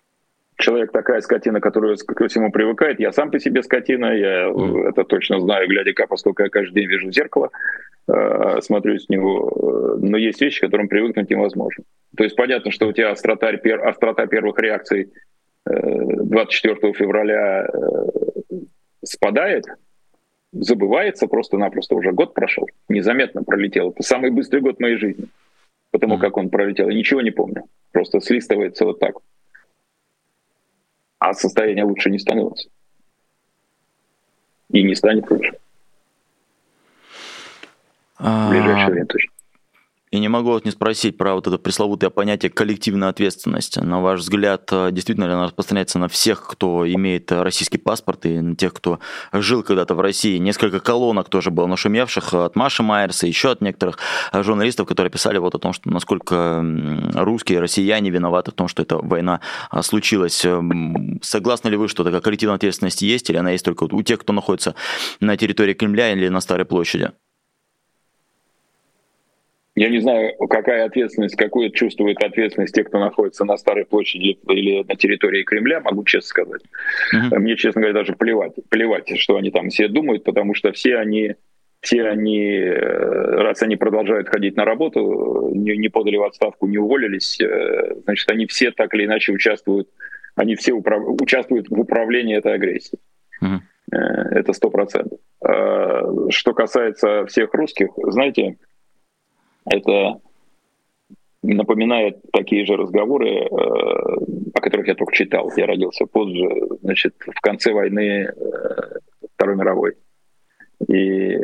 [0.57, 3.01] Человек такая скотина, которая ко всему привыкает.
[3.01, 4.89] Я сам по себе скотина, я mm.
[4.89, 7.51] это точно знаю, глядя как, поскольку я каждый день вижу зеркало,
[8.09, 9.97] э, смотрю с него.
[10.01, 11.85] Но есть вещи, к которым привыкнуть невозможно.
[12.17, 13.49] То есть понятно, что у тебя острота,
[13.83, 15.13] острота первых реакций
[15.67, 18.57] 24 э, февраля э,
[19.03, 19.65] спадает,
[20.53, 21.97] забывается просто-напросто.
[21.97, 23.91] Уже год прошел, незаметно пролетел.
[23.91, 25.27] Это самый быстрый год моей жизни,
[25.91, 26.21] потому mm.
[26.21, 26.89] как он пролетел.
[26.89, 27.65] Я ничего не помню.
[27.93, 29.17] Просто слистывается вот так
[31.25, 32.69] а состояние лучше не становится.
[34.71, 35.57] И не станет лучше.
[38.19, 39.34] В ближайшее время точно.
[40.15, 43.81] И не могу вас не спросить про вот это пресловутое понятие коллективной ответственности.
[43.81, 48.41] На ваш взгляд, э, действительно ли она распространяется на всех, кто имеет российский паспорт, и
[48.41, 49.01] на тех, кто
[49.33, 50.39] жил когда-то в России?
[50.39, 53.99] Несколько колонок тоже было нашумевших от Маши Майерса, еще от некоторых
[54.33, 56.65] журналистов, которые писали вот о том, что насколько
[57.15, 59.41] русские, россияне виноваты в том, что эта война
[59.81, 60.47] случилась.
[61.23, 64.33] Согласны ли вы, что такая коллективная ответственность есть, или она есть только у тех, кто
[64.33, 64.77] находится
[65.19, 67.11] на территории Кремля или на Старой площади?
[69.77, 74.85] Я не знаю, какая ответственность, какую чувствует ответственность те, кто находится на Старой площади или
[74.85, 76.63] на территории Кремля, могу честно сказать.
[77.13, 77.39] Uh-huh.
[77.41, 81.35] Мне, честно говоря, даже плевать, плевать, что они там все думают, потому что все они,
[81.81, 86.79] все они, э, раз они продолжают ходить на работу, не, не подали в отставку, не
[86.79, 89.89] уволились, э, значит, они все так или иначе участвуют,
[90.37, 91.03] они все управ...
[91.21, 93.01] участвуют в управлении этой агрессией.
[93.43, 93.59] Uh-huh.
[93.91, 95.19] Это сто процентов.
[95.41, 98.57] Что касается всех русских, знаете,
[99.65, 100.21] это
[101.43, 105.51] напоминает такие же разговоры, э, о которых я только читал.
[105.57, 106.49] Я родился позже,
[106.83, 108.31] значит, в конце войны э,
[109.35, 109.95] Второй мировой.
[110.89, 111.39] И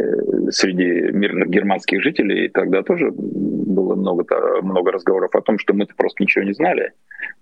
[0.50, 4.24] среди мирных германских жителей тогда тоже было много,
[4.62, 6.92] много разговоров о том, что мы-то просто ничего не знали.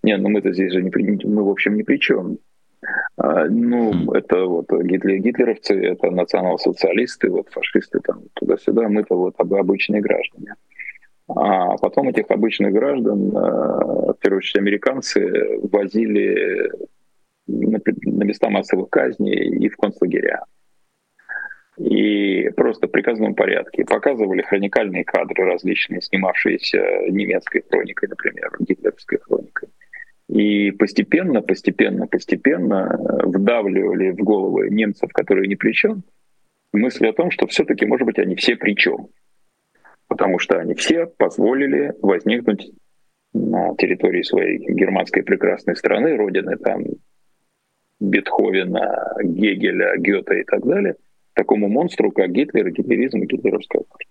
[0.03, 2.39] Не, ну мы-то здесь же не при, мы в общем ни при чем.
[3.17, 4.17] А, ну, mm.
[4.17, 10.55] это вот гитлер, гитлеровцы, это национал-социалисты, вот фашисты там туда-сюда, мы-то вот обычные граждане.
[11.29, 16.71] А потом этих обычных граждан, э, в первую очередь американцы, возили
[17.47, 20.45] на, на места массовых казней и в концлагеря.
[21.77, 29.69] И просто в приказном порядке показывали хроникальные кадры различные, снимавшиеся немецкой хроникой, например, гитлеровской хроникой.
[30.29, 36.03] И постепенно, постепенно, постепенно вдавливали в головы немцев, которые ни при чем,
[36.73, 39.09] мысль о том, что все-таки, может быть, они все при чем
[40.09, 42.73] потому что они все позволили возникнуть
[43.33, 46.85] на территории своей германской прекрасной страны, родины там
[48.01, 50.97] Бетховена, Гегеля, Гёта и так далее,
[51.35, 54.09] такому монстру, как Гитлер, гитлеризм и гитлеровская партия.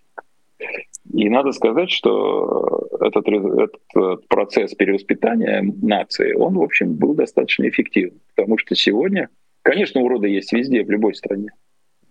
[1.13, 8.19] И надо сказать, что этот, этот процесс перевоспитания нации, он, в общем, был достаточно эффективным.
[8.35, 9.29] Потому что сегодня,
[9.61, 11.49] конечно, уроды есть везде, в любой стране,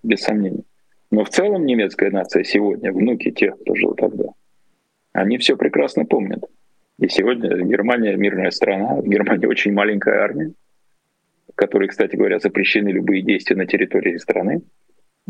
[0.03, 0.65] без сомнения.
[1.11, 4.27] Но в целом немецкая нация сегодня, внуки тех, кто жил тогда,
[5.13, 6.45] они все прекрасно помнят.
[6.99, 10.53] И сегодня Германия мирная страна, в Германии очень маленькая армия,
[11.55, 14.63] которой, кстати говоря, запрещены любые действия на территории страны.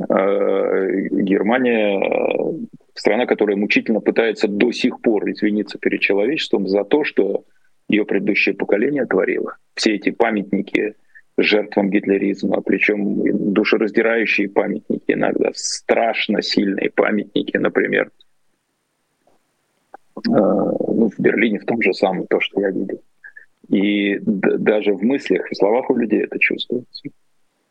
[0.09, 2.55] А, Германия—
[2.99, 7.45] страна, которая мучительно пытается до сих пор извиниться перед человечеством за то, что
[7.89, 9.57] ее предыдущее поколение творило.
[9.75, 10.95] Все эти памятники
[11.39, 18.11] жертвам гитлеризма, причем душераздирающие памятники иногда, страшно сильные памятники, например,
[20.17, 23.03] э, ну, в Берлине в том же самом, то, что я видел.
[23.69, 27.11] И даже в мыслях, в словах у людей это чувствуется.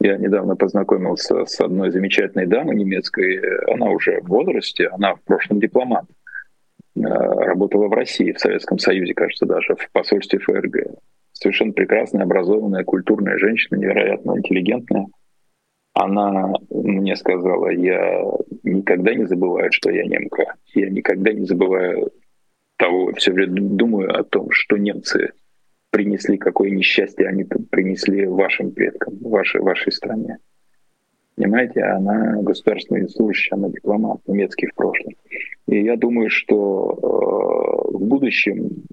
[0.06, 3.42] Я недавно познакомился с одной замечательной дамой немецкой,
[3.74, 6.06] она уже в возрасте, она в прошлом дипломат,
[6.96, 10.76] э, работала в России, в Советском Союзе, кажется, даже в посольстве ФРГ
[11.34, 15.08] совершенно прекрасная, образованная, культурная женщина, невероятно интеллигентная.
[15.94, 18.24] Она мне сказала, я
[18.62, 20.54] никогда не забываю, что я немка.
[20.76, 22.12] Я никогда не забываю
[22.78, 25.32] того, все время думаю о том, что немцы
[25.96, 30.40] принесли, какое несчастье они принесли вашим предкам, вашей, вашей стране.
[31.38, 35.14] Понимаете, она государственный служащий, она дипломат немецкий в прошлом.
[35.68, 36.52] И я думаю, что
[36.92, 38.84] э, в будущем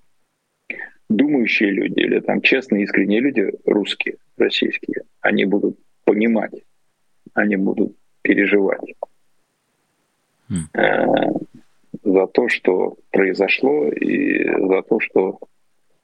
[1.09, 6.55] думающие люди или там честные, искренние люди, русские, российские, они будут понимать,
[7.35, 8.95] они будут переживать
[10.49, 10.81] mm.
[10.81, 11.33] э,
[12.05, 15.41] за то, что произошло, и за то, что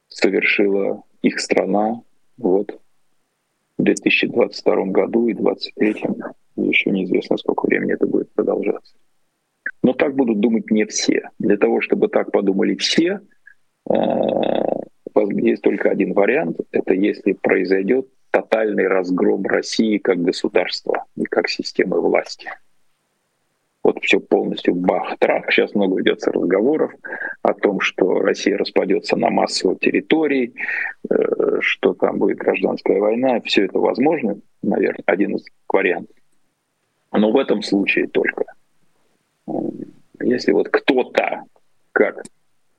[0.09, 2.03] совершила их страна
[2.37, 2.81] вот
[3.77, 6.05] в 2022 году и 2023.
[6.57, 8.95] Еще неизвестно, сколько времени это будет продолжаться.
[9.83, 11.31] Но так будут думать не все.
[11.39, 13.21] Для того, чтобы так подумали все,
[13.89, 13.95] э,
[15.31, 16.59] есть только один вариант.
[16.73, 22.51] Это если произойдет тотальный разгром России как государства и как системы власти.
[23.89, 25.51] Вот все полностью бах-трах.
[25.51, 26.93] Сейчас много ведется разговоров
[27.41, 30.53] о том, что Россия распадется на массу территорий,
[31.09, 31.15] э,
[31.61, 33.41] что там будет гражданская война.
[33.47, 36.15] Все это возможно, наверное, один из вариантов.
[37.13, 38.45] Но в этом случае только.
[40.21, 41.45] Если вот кто-то,
[41.93, 42.25] как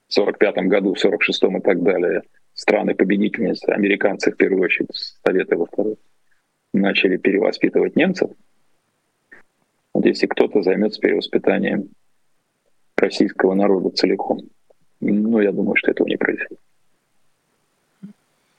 [0.09, 2.21] в 45 году, в 46 и так далее,
[2.53, 4.93] страны-победительницы, американцы в первую очередь,
[5.25, 5.97] Советы во вторую,
[6.71, 8.29] начали перевоспитывать немцев,
[10.03, 11.89] если кто-то займется перевоспитанием
[12.95, 14.39] российского народа целиком,
[14.99, 16.59] ну, я думаю, что этого не произойдет.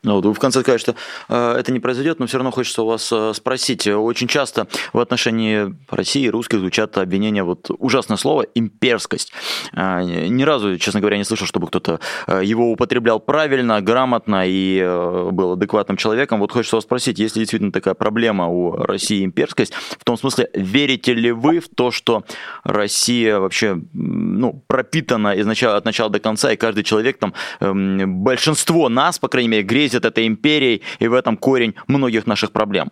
[0.02, 0.94] Ну, в конце сказали, что
[1.28, 3.86] э, это не произойдет, но все равно хочется у вас э, спросить.
[3.86, 9.32] Очень часто в отношении России русских звучат обвинения, вот ужасное слово, имперскость.
[9.74, 14.80] Э, ни разу, честно говоря, не слышал, чтобы кто-то э, его употреблял правильно, грамотно и
[14.82, 16.40] э, был адекватным человеком.
[16.40, 19.74] Вот хочется вас спросить, есть ли действительно такая проблема у России имперскость?
[19.98, 22.24] В том смысле, верите ли вы в то, что
[22.64, 28.88] Россия вообще ну, пропитана изначально, от начала до конца, и каждый человек, там, э, большинство
[28.88, 32.90] нас, по крайней мере, грезит грезит этой империей, и в этом корень многих наших проблем.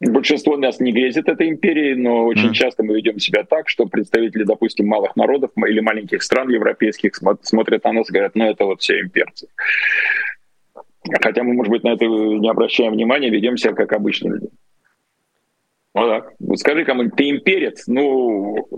[0.00, 2.54] Большинство нас не грезит этой империей, но очень mm.
[2.54, 7.12] часто мы ведем себя так, что представители, допустим, малых народов или маленьких стран европейских
[7.42, 9.48] смотрят на нас и говорят, ну это вот все имперцы.
[11.22, 14.48] Хотя мы, может быть, на это не обращаем внимания, ведем себя как обычные люди.
[15.92, 16.32] Вот так.
[16.56, 17.84] Скажи кому-нибудь, ты имперец?
[17.86, 18.68] Ну,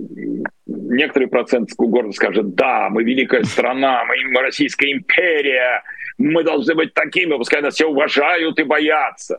[0.67, 5.83] некоторый процент города скажет, да, мы великая страна, мы Российская империя,
[6.23, 9.39] мы должны быть такими, пускай нас все уважают и боятся.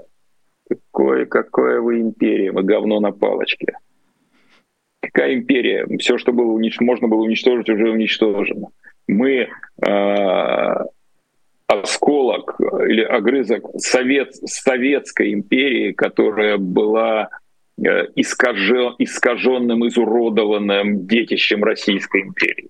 [0.69, 3.73] Какое, какое вы империя, мы говно на палочке.
[5.01, 5.85] Какая империя?
[5.99, 6.79] Все, что было унич...
[6.79, 8.69] можно было уничтожить, уже уничтожено.
[9.07, 9.49] Мы
[9.85, 10.75] э,
[11.67, 14.35] осколок или огрызок совет...
[14.35, 17.29] советской империи, которая была
[17.77, 18.95] э, искажен...
[18.99, 22.69] искаженным, изуродованным детищем Российской империи.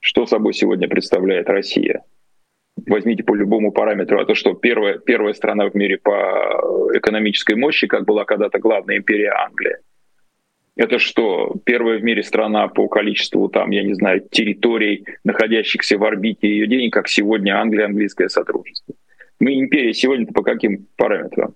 [0.00, 2.02] Что собой сегодня представляет Россия?
[2.86, 8.04] Возьмите по любому параметру, это что, первая, первая страна в мире по экономической мощи, как
[8.04, 9.80] была когда-то главная империя Англия.
[10.76, 16.04] Это что, первая в мире страна по количеству, там, я не знаю, территорий, находящихся в
[16.04, 18.94] орбите ее денег, как сегодня Англия, английское сотрудничество.
[19.40, 21.54] Мы империя сегодня по каким параметрам?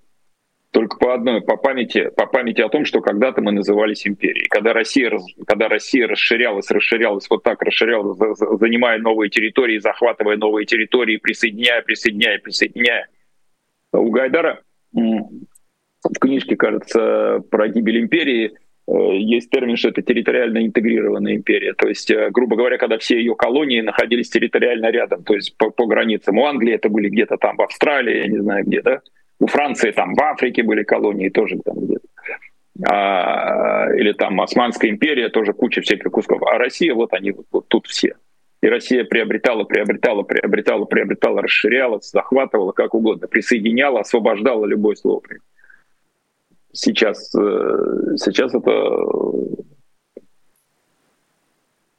[0.75, 4.49] Только по одной, по памяти, по памяти о том, что когда-то мы назывались империей.
[4.49, 5.09] Когда Россия,
[5.47, 8.19] когда Россия расширялась, расширялась, вот так расширялась,
[8.59, 13.07] занимая новые территории, захватывая новые территории, присоединяя, присоединяя, присоединяя.
[13.93, 18.55] У Гайдара в книжке, кажется, про гибель империи
[18.89, 21.75] э, есть термин, что это территориально интегрированная империя.
[21.75, 25.71] То есть, э, грубо говоря, когда все ее колонии находились территориально рядом, то есть по,
[25.71, 26.37] по границам.
[26.37, 29.01] У Англии это были где-то там в Австралии, я не знаю где, да?
[29.41, 32.07] У Франции там в Африке были колонии тоже там где-то.
[32.89, 36.43] А, или там Османская империя, тоже куча всяких кусков.
[36.43, 38.17] А Россия, вот они вот, вот тут все.
[38.63, 45.23] И Россия приобретала, приобретала, приобретала, приобретала, расширяла, захватывала как угодно, присоединяла, освобождала любое слово.
[46.73, 48.71] Сейчас, э, сейчас это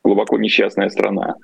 [0.03, 1.35] глубоко несчастная страна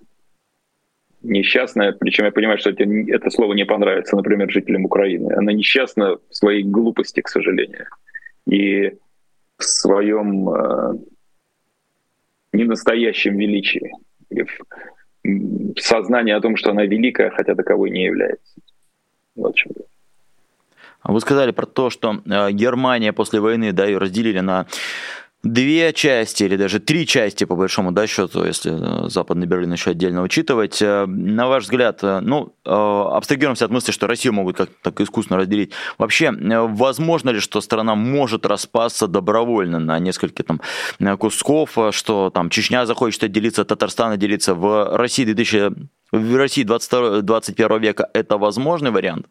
[1.23, 5.33] несчастная, причем я понимаю, что это, это слово не понравится, например, жителям Украины.
[5.33, 7.87] Она несчастна в своей глупости, к сожалению,
[8.45, 8.93] и
[9.57, 10.93] в своем э,
[12.53, 13.91] ненастоящем величии,
[14.29, 14.45] в,
[15.23, 18.59] в сознании о том, что она великая, хотя таковой не является.
[19.35, 19.71] Вот чем
[21.03, 24.65] Вы сказали про то, что э, Германия после войны да, ее разделили на
[25.43, 29.91] две части или даже три части, по большому да, счету, если э, Западный Берлин еще
[29.91, 30.81] отдельно учитывать.
[30.81, 35.37] Э, на ваш взгляд, э, ну, абстрагируемся от мысли, что Россию могут как-то так искусно
[35.37, 35.71] разделить.
[35.97, 40.61] Вообще, возможно ли, что страна может распасться добровольно на несколько там
[41.17, 45.71] кусков, что там Чечня захочет отделиться, Татарстан отделиться в России 2000
[46.11, 49.27] в России 22, 21 века это возможный вариант?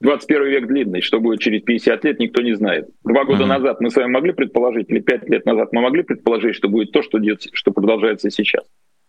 [0.00, 2.88] 21 век длинный, что будет через 50 лет, никто не знает.
[3.04, 3.46] Два года mm-hmm.
[3.46, 6.92] назад мы с вами могли предположить, или пять лет назад мы могли предположить, что будет
[6.92, 8.64] то, что, идет, что продолжается сейчас?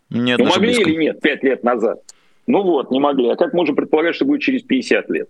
[0.10, 0.90] Нет, ну, могли близко.
[0.90, 2.00] или нет, пять лет назад?
[2.48, 3.30] Ну вот, не могли.
[3.30, 5.30] А как можем предполагать, что будет через 50 лет?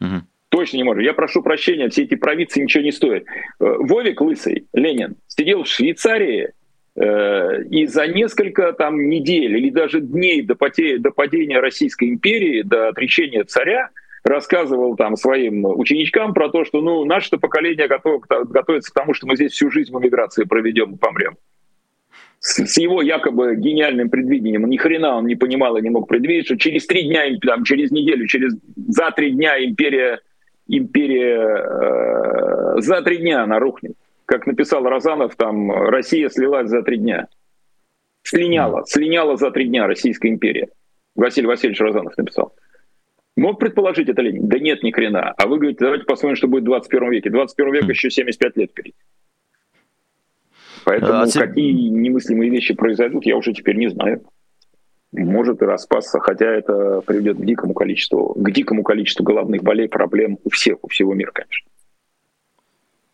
[0.00, 0.20] Mm-hmm.
[0.48, 1.02] Точно не можем.
[1.02, 3.24] Я прошу прощения, все эти провидцы ничего не стоят.
[3.24, 6.52] Э, Вовик Лысый, Ленин, сидел в Швейцарии
[6.96, 12.62] Э, и за несколько там недель или даже дней до, потери, до падения Российской империи,
[12.62, 13.90] до отречения царя,
[14.26, 19.26] рассказывал там своим ученичкам про то, что ну, наше поколение готов, готовится к тому, что
[19.26, 21.36] мы здесь всю жизнь в эмиграции проведем и помрем.
[22.40, 26.46] С, с его якобы гениальным предвидением, ни хрена он не понимал и не мог предвидеть,
[26.46, 30.20] что через три дня, там, через неделю, через за три дня империя,
[30.68, 33.96] империя э, за три дня она рухнет
[34.26, 37.28] как написал Розанов, там Россия слилась за три дня.
[38.24, 40.68] Слиняла, слиняла за три дня Российская империя.
[41.14, 42.52] Василий Васильевич Розанов написал.
[43.36, 44.48] Мог предположить это Ленин?
[44.48, 45.32] Да нет, ни хрена.
[45.36, 47.30] А вы говорите, давайте посмотрим, что будет в 21 веке.
[47.30, 48.94] 21 век еще 75 лет впереди.
[50.84, 54.22] Поэтому а, какие немыслимые вещи произойдут, я уже теперь не знаю.
[55.12, 60.38] Может и распасться, хотя это приведет к дикому количеству, к дикому количеству головных болей, проблем
[60.44, 61.70] у всех, у всего мира, конечно.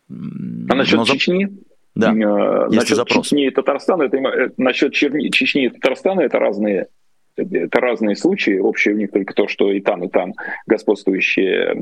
[0.09, 1.05] А насчет Но...
[1.05, 1.49] Чечни?
[1.95, 3.25] Да, э, насчет запрос.
[3.25, 6.87] Чечни и Татарстана, это, э, насчет Черни, Чечни и Татарстана это разные
[7.35, 8.57] это разные случаи.
[8.57, 10.33] Общее у них только то, что и там, и там
[10.67, 11.73] господствующая,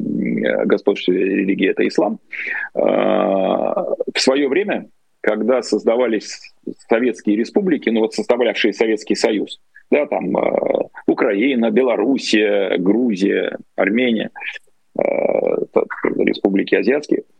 [0.66, 2.20] господствующая религия— это ислам.
[2.74, 4.88] В свое время,
[5.22, 6.40] когда создавались
[6.90, 10.34] советские республики, ну вот составлявшие Советский Союз, да, там
[11.08, 14.32] Украина, Белоруссия, Грузия, Армения,
[14.96, 17.24] республики азиатские—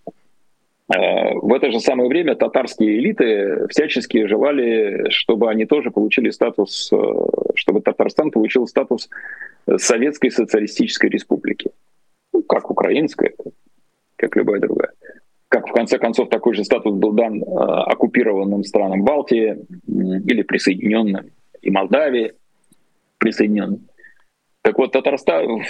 [0.94, 6.98] в это же самое время татарские элиты всячески желали, чтобы они тоже получили статус, э,
[7.56, 9.10] чтобы Татарстан получил статус
[9.78, 11.72] Советской социалистической республики.
[12.34, 13.32] Ну, как украинская,
[14.18, 14.92] как любая другая.
[15.48, 21.32] Как в конце концов такой же статус был дан э, оккупированным странам Балтии или присоединенным,
[21.62, 22.34] и Молдавии
[23.18, 23.88] присоединенным.
[24.62, 25.64] Так вот, Татарстан,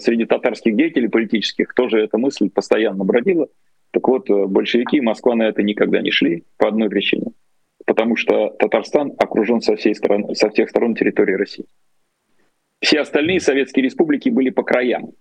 [0.00, 3.46] среди татарских деятелей политических тоже эта мысль постоянно бродила–
[3.90, 7.32] так вот, э, большевики и Москва на это никогда не шли по одной причине.
[7.86, 11.66] Потому что Татарстан окружен со, всей сторон, со всех сторон территории России.
[12.80, 15.12] Все остальные советские республики были по краям.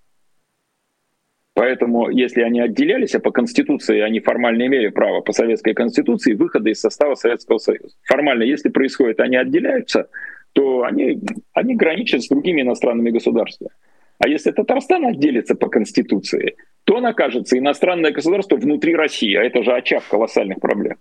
[1.55, 6.69] Поэтому, если они отделялись, а по Конституции они формально имели право по Советской Конституции выхода
[6.69, 7.95] из состава Советского Союза.
[8.03, 10.07] Формально, если происходит, они отделяются,
[10.53, 11.19] то они,
[11.53, 13.71] они граничат с другими иностранными государствами.
[14.19, 19.63] А если Татарстан отделится по Конституции, то он окажется иностранное государство внутри России, а это
[19.63, 20.97] же очаг колоссальных проблем.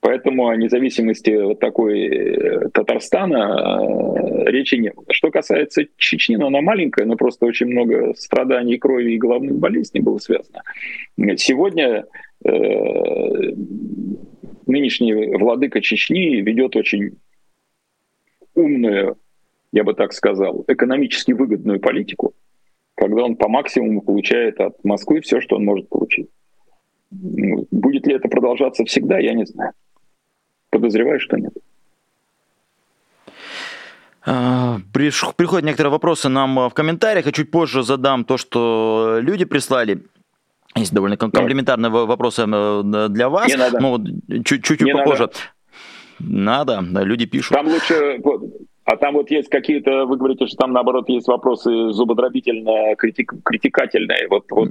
[0.00, 5.06] Поэтому о независимости вот такой э, Татарстана э, речи не было.
[5.10, 10.00] Что касается Чечни, ну, она маленькая, но просто очень много страданий, крови и головных болезней
[10.00, 10.62] было связано.
[11.36, 12.04] Сегодня
[12.44, 12.50] э,
[14.66, 17.16] нынешний владыка Чечни ведет очень
[18.54, 19.16] умную
[19.72, 22.34] я бы так сказал, экономически выгодную политику,
[22.94, 26.28] когда он по максимуму получает от Москвы все, что он может получить.
[27.10, 29.72] Ну, будет ли это продолжаться всегда, я не знаю.
[30.70, 31.52] Подозреваю, что нет.
[34.28, 40.02] А, приходят некоторые вопросы нам в комментариях, а чуть позже задам то, что люди прислали.
[40.74, 43.48] Есть довольно комплементарные вопросы э, для вас.
[43.48, 43.78] Не надо.
[43.80, 45.30] Ну, чуть-чуть попозже.
[46.18, 46.80] Надо.
[46.80, 47.56] надо, люди пишут.
[47.56, 48.20] Там лучше
[48.86, 54.28] а там вот есть какие-то, вы говорите, что там наоборот есть вопросы зубодробительно критик, критикательные.
[54.30, 54.68] Вот, вот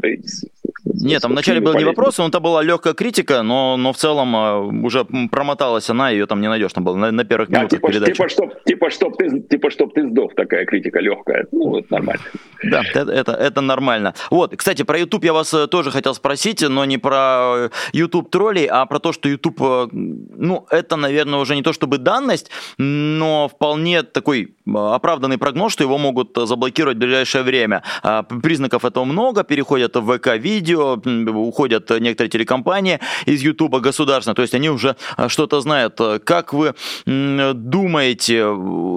[0.86, 4.34] Нет, там вначале был не вопрос, но это была легкая критика, но, но в целом
[4.34, 7.76] а, уже промоталась она, ее там не найдешь, там было на, на первых минутах а,
[7.76, 8.13] типа, передачи.
[8.13, 11.47] Типа чтоб, типа, чтоб ты, типа, чтоб ты сдох, такая критика легкая.
[11.51, 12.24] Ну, это нормально.
[12.63, 14.13] Да, это, это, это нормально.
[14.32, 18.66] Вот, кстати, про YouTube я вас э, тоже хотел спросить, но не про YouTube троллей,
[18.66, 23.49] а про то, что YouTube, э, ну, это, наверное, уже не то чтобы данность, но
[23.49, 27.84] вполне такой а, оправданный прогноз, что его могут заблокировать в ближайшее время.
[28.03, 31.01] А, признаков этого много, переходят в ВК-видео,
[31.34, 35.99] уходят некоторые телекомпании из Ютуба государственно, то есть они уже а, что-то знают.
[36.24, 36.76] Как вы
[37.06, 38.45] думаете,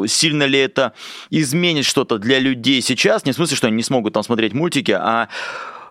[0.09, 0.93] сильно ли это
[1.31, 3.25] изменит что-то для людей сейчас?
[3.25, 5.29] Не в смысле, что они не смогут там смотреть мультики, а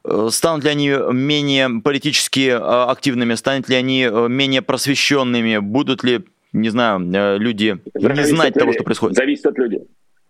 [0.04, 6.26] э, станут ли они менее политически активными, станут ли они э, менее просвещенными, будут ли
[6.54, 9.16] не знаю, э, люди зависит не знать того, что происходит?
[9.16, 9.82] Зависит от людей.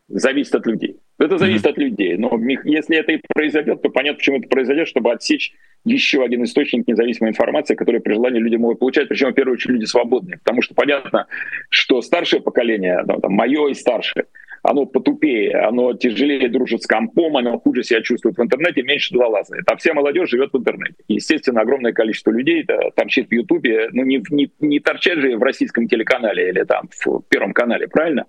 [0.10, 0.98] Зависит от людей.
[1.20, 1.70] Это зависит mm-hmm.
[1.70, 2.18] от людей.
[2.18, 5.54] Но если это и произойдет, то понятно, почему это произойдет, чтобы отсечь
[5.84, 9.76] еще один источник независимой информации, который при желании люди могут получать, причем в первую очередь
[9.76, 10.38] люди свободные.
[10.38, 11.28] Потому что понятно,
[11.70, 14.26] что старшее поколение, ну, там, мое и старшее,
[14.64, 19.28] оно потупее, оно тяжелее дружит с компом, оно хуже себя чувствует в интернете, меньше туда
[19.28, 19.64] лазает.
[19.68, 20.96] А вся молодежь живет в интернете.
[21.08, 25.44] Естественно, огромное количество людей да, торчит в Ютубе, ну не, не, не торчат же в
[25.44, 28.26] российском телеканале или там в Первом канале, правильно?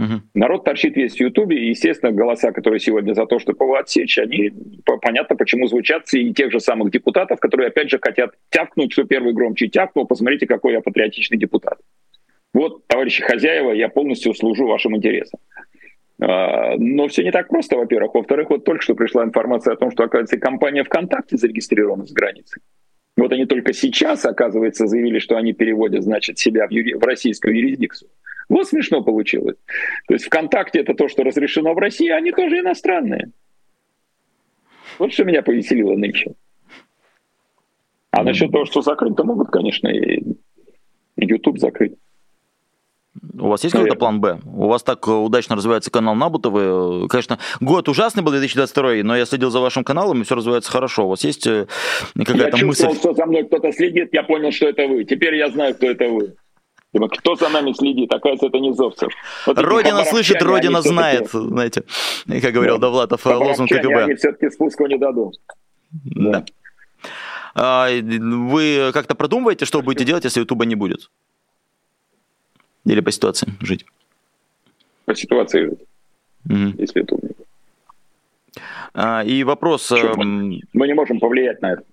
[0.00, 0.22] Угу.
[0.32, 4.16] Народ торчит весь в Ютубе, и, естественно, голоса, которые сегодня за то, чтобы его отсечь,
[4.18, 4.50] они
[5.02, 9.34] понятно, почему звучат и тех же самых депутатов, которые, опять же, хотят тявкнуть, что первый
[9.34, 11.78] громче тявкнул, посмотрите, какой я патриотичный депутат.
[12.54, 15.38] Вот, товарищи хозяева, я полностью служу вашим интересам.
[16.20, 18.14] А, но все не так просто, во-первых.
[18.14, 22.62] Во-вторых, вот только что пришла информация о том, что, оказывается, компания ВКонтакте зарегистрирована с границей.
[23.16, 26.94] Вот они только сейчас, оказывается, заявили, что они переводят, значит, себя в, юри...
[26.94, 28.10] в российскую юрисдикцию.
[28.48, 29.56] Вот смешно получилось.
[30.08, 33.30] То есть ВКонтакте это то, что разрешено в России, а они тоже иностранные.
[34.98, 36.34] Вот что меня повеселило нынче.
[38.10, 40.22] А насчет того, что закрыть, то могут, конечно, и
[41.16, 41.94] YouTube закрыть.
[43.38, 44.40] У вас есть какой-то план Б?
[44.44, 47.06] У вас так э, удачно развивается канал Набутовы.
[47.08, 51.06] Конечно, год ужасный был 2022, но я следил за вашим каналом, и все развивается хорошо.
[51.06, 51.66] У вас есть э,
[52.16, 52.86] какая-то я мысль?
[52.88, 55.04] Я что за мной кто-то следит, я понял, что это вы.
[55.04, 56.34] Теперь я знаю, кто это вы.
[56.92, 58.12] Кто за нами следит?
[58.12, 59.12] Оказывается, это не Зовцев.
[59.46, 61.84] Вот Родина слышит, Родина знает, знаете,
[62.26, 62.88] как говорил да.
[62.88, 64.04] Довлатов, э, лозунг КГБ.
[64.04, 65.34] Они все-таки спуску не дадут.
[65.90, 66.30] Да.
[66.30, 66.44] да.
[67.54, 71.10] А, вы как-то продумываете, что будете делать, если Ютуба не будет?
[72.84, 73.84] Или по ситуации жить?
[75.04, 75.80] По ситуации жить.
[76.46, 76.82] Угу.
[76.82, 77.36] Если не будет.
[78.94, 79.84] А, и вопрос...
[79.86, 81.84] Что, мы, мы не можем повлиять на это.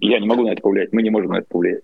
[0.00, 1.82] Я не могу на это повлиять, мы не можем на это повлиять.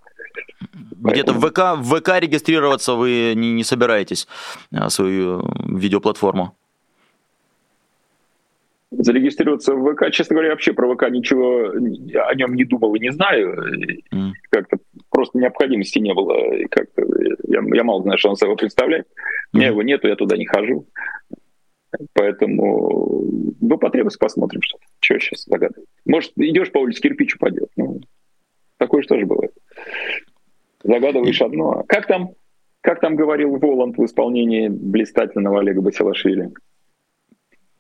[0.70, 4.26] Где-то в ВК, в ВК регистрироваться вы не, не собираетесь,
[4.72, 6.54] а, свою видеоплатформу?
[8.90, 10.10] зарегистрироваться в ВК.
[10.10, 14.02] Честно говоря, вообще про ВК ничего о нем не думал и не знаю.
[14.12, 14.30] Mm.
[14.50, 14.78] Как-то
[15.10, 16.36] просто необходимости не было.
[16.70, 17.02] Как-то
[17.48, 19.06] я, я мало знаю, что он собой представляет.
[19.52, 20.86] У меня его нету, я туда не хожу.
[22.12, 23.24] Поэтому
[23.60, 25.88] ну, потребность посмотрим, что Что сейчас загадывать.
[26.04, 27.70] Может, идешь по улице, кирпич упадет.
[27.76, 28.00] Ну,
[28.76, 29.52] такое же тоже бывает.
[30.82, 31.84] Загадываешь одно.
[31.88, 32.30] Как там,
[32.82, 36.50] как там говорил Воланд в исполнении блистательного Олега Басилашвили?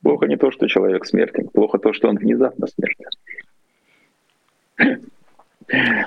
[0.02, 3.10] Плохо не то, что человек смертен, плохо то, что он внезапно смертен.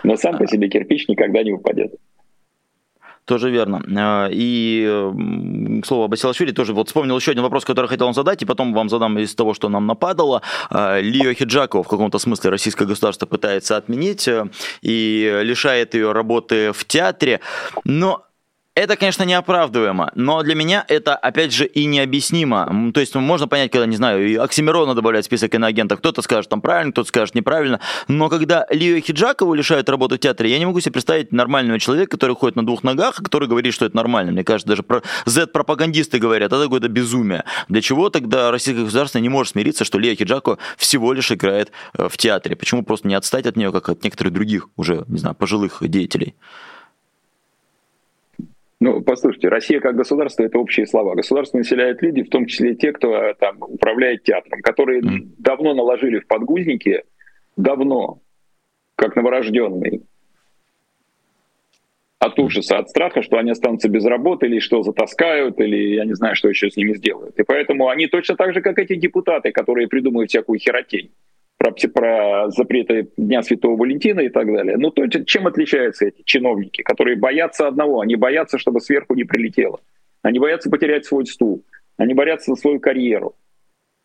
[0.03, 1.93] Но сам по себе кирпич никогда не упадет.
[3.25, 3.81] Тоже верно.
[3.97, 4.83] А, и,
[5.81, 8.45] к слову, об Асилашвили тоже вот вспомнил еще один вопрос, который хотел вам задать, и
[8.45, 10.41] потом вам задам из того, что нам нападало.
[10.69, 14.49] А, Лио Хиджакова в каком-то смысле российское государство пытается отменить э,
[14.81, 17.41] и лишает ее работы в театре.
[17.85, 18.25] Но
[18.73, 22.91] это, конечно, неоправдываемо, но для меня это, опять же, и необъяснимо.
[22.93, 26.21] То есть, ну, можно понять, когда, не знаю, и Оксимирона добавляют в список иноагентов, кто-то
[26.21, 30.57] скажет там правильно, кто-то скажет неправильно, но когда Лию Хиджакову лишают работы в театре, я
[30.57, 33.95] не могу себе представить нормального человека, который ходит на двух ногах, который говорит, что это
[33.95, 34.31] нормально.
[34.31, 37.43] Мне кажется, даже про Z-пропагандисты говорят, это какое-то безумие.
[37.67, 42.07] Для чего тогда российское государство не может смириться, что Лия Хиджакова всего лишь играет э,
[42.07, 42.55] в театре?
[42.55, 46.35] Почему просто не отстать от нее, как от некоторых других уже, не знаю, пожилых деятелей?
[48.81, 51.13] Ну, послушайте, Россия как государство— это общие слова.
[51.13, 55.35] Государство населяет люди, в том числе и те, кто э, там управляет театром, которые mm.
[55.37, 57.03] давно наложили в подгузники,
[57.55, 58.21] давно,
[58.95, 60.01] как новорожденные,
[62.17, 66.15] от ужаса, от страха, что они останутся без работы, или что затаскают, или я не
[66.15, 67.37] знаю, что еще с ними сделают.
[67.39, 71.11] И поэтому они точно так же, как эти депутаты, которые придумывают всякую херотень
[71.61, 74.77] про, про запреты Дня Святого Валентина и так далее.
[74.77, 79.79] Ну, то чем отличаются эти чиновники, которые боятся одного, они боятся, чтобы сверху не прилетело.
[80.23, 81.63] Они боятся потерять свой стул,
[81.97, 83.35] они боятся свою карьеру.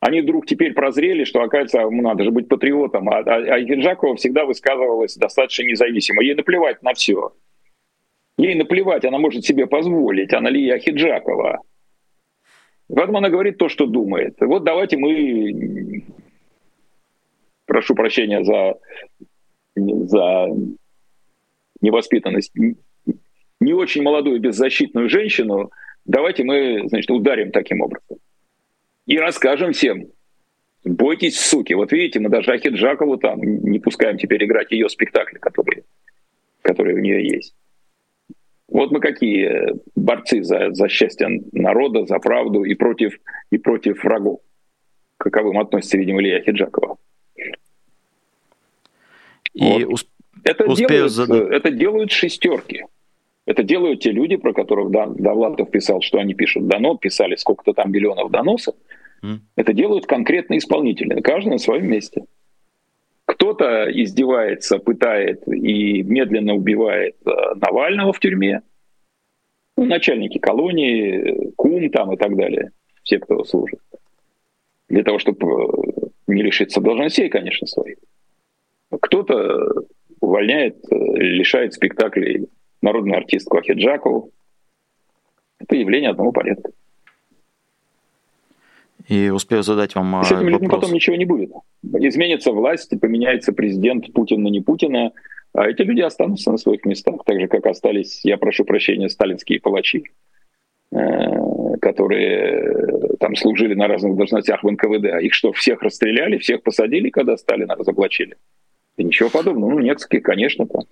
[0.01, 3.09] Они вдруг теперь прозрели, что, оказывается, ну, надо же быть патриотом.
[3.09, 6.23] А, а, а всегда высказывалась достаточно независимо.
[6.23, 7.33] Ей наплевать на все.
[8.37, 10.35] Ей наплевать, она может себе позволить.
[10.35, 11.63] Она Лия Хиджакова.
[12.95, 14.37] Поэтому она говорит то, что думает.
[14.41, 16.05] Вот давайте мы
[17.67, 18.75] прошу прощения за,
[19.75, 20.49] за
[21.81, 22.53] невоспитанность,
[23.61, 25.71] не очень молодую беззащитную женщину,
[26.05, 28.19] давайте мы, значит, ударим таким образом.
[29.07, 30.07] И расскажем всем,
[30.85, 31.75] бойтесь, суки.
[31.75, 35.85] Вот видите, мы даже Ахиджакову там не пускаем теперь играть ее спектакли, которые,
[36.63, 37.55] которые у нее есть.
[38.69, 43.19] Вот мы какие борцы за, за счастье народа, за правду и против,
[43.51, 44.41] и против врагов.
[45.19, 46.99] Каковым относится, видимо, Илья Хиджакова.
[49.57, 49.95] И вот.
[49.95, 50.09] усп...
[50.45, 51.51] это, делают, задать...
[51.51, 52.85] это делают шестерки.
[53.47, 57.91] Это делают те люди, про которых Довлатов писал, что они пишут донос, писали сколько-то там
[57.91, 58.75] миллионов доносов.
[59.25, 59.39] Mm.
[59.55, 62.25] Это делают конкретные исполнители, каждый на своем месте.
[63.25, 68.63] Кто-то издевается, пытает и медленно убивает э, Навального в тюрьме.
[69.77, 72.73] Ну, начальники колонии, кум там и так далее.
[73.05, 73.81] Все, кто служит.
[74.89, 77.97] Для того, чтобы э, не лишиться должностей, конечно, своих.
[79.01, 79.87] Кто-то
[80.21, 82.49] увольняет, э, лишает спектаклей
[82.83, 84.31] народную артистку Ахиджакову.
[85.59, 86.71] Это явление одного порядка.
[89.09, 91.51] И успею задать вам С этими людьми потом ничего не будет.
[91.83, 95.13] Изменится власть, поменяется президент Путин на не Путина,
[95.53, 99.61] А эти люди останутся на своих местах, так же, как остались, я прошу прощения, сталинские
[99.61, 100.05] палачи,
[100.91, 105.07] э, которые там служили на разных должностях в НКВД.
[105.13, 108.37] А их что, всех расстреляли, всех посадили, когда Сталина разоблачили?
[108.97, 109.71] И ничего подобного.
[109.71, 110.83] Ну, нескольких, конечно, там.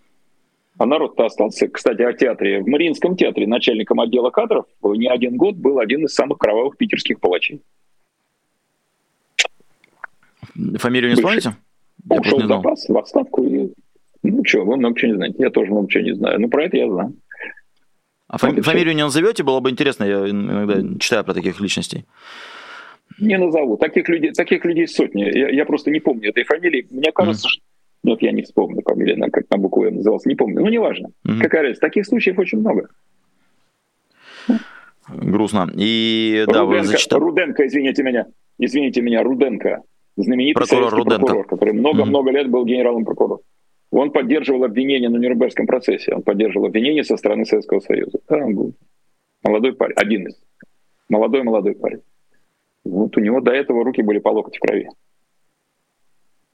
[0.77, 2.61] А народ-то остался, кстати, о театре.
[2.61, 7.21] В Мариинском театре начальником отдела кадров не один год был один из самых кровавых питерских
[7.21, 7.63] палачей.
[10.77, 11.39] Фамилию не Бывший.
[11.39, 11.59] вспомните?
[12.09, 13.45] Ушел в запас, в отставку.
[13.45, 13.73] И...
[14.23, 15.37] Ну что, вы много чего не знаете.
[15.39, 16.41] Я тоже много чего не знаю.
[16.41, 17.15] Но про это я знаю.
[18.27, 19.43] А фами- фамилию не назовете?
[19.43, 20.05] Было бы интересно.
[20.05, 22.05] Я иногда читаю про таких личностей.
[23.21, 23.77] Не назову.
[23.77, 25.23] Таких людей, таких людей сотни.
[25.23, 26.87] Я, я просто не помню этой фамилии.
[26.91, 27.51] Мне кажется, mm.
[27.51, 27.63] что
[28.13, 30.61] вот я не вспомню фамилию, она как на букву М называлась, не помню.
[30.61, 31.09] Ну, неважно.
[31.27, 31.41] Mm-hmm.
[31.41, 31.81] Какая разница?
[31.81, 32.89] Таких случаев очень много.
[35.09, 35.71] Грустно.
[35.75, 37.21] И Руденко, да, вы зачитали.
[37.21, 38.27] Руденко, извините меня.
[38.59, 39.83] Извините меня, Руденко
[40.17, 41.27] знаменитый прокурор советский Руденко.
[41.27, 42.35] прокурор, который много-много mm-hmm.
[42.35, 43.41] лет был генералом прокурора.
[43.91, 46.15] Он поддерживал обвинения на Нюрнбергском процессе.
[46.15, 48.19] Он поддерживал обвинения со стороны Советского Союза.
[48.29, 48.75] Да, он был
[49.43, 50.41] молодой парень, один из.
[51.09, 52.01] Молодой-молодой парень.
[52.85, 54.89] Вот у него до этого руки были по локоть в крови.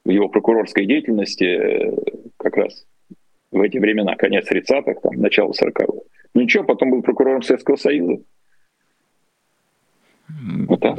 [0.04, 1.96] В его прокурорской деятельности э,
[2.36, 2.86] как раз
[3.50, 5.86] в эти времена, конец 30-х, там, начало 40-х.
[6.34, 8.22] Ну ничего, потом был прокурором Советского Союза.
[10.68, 10.96] Вот так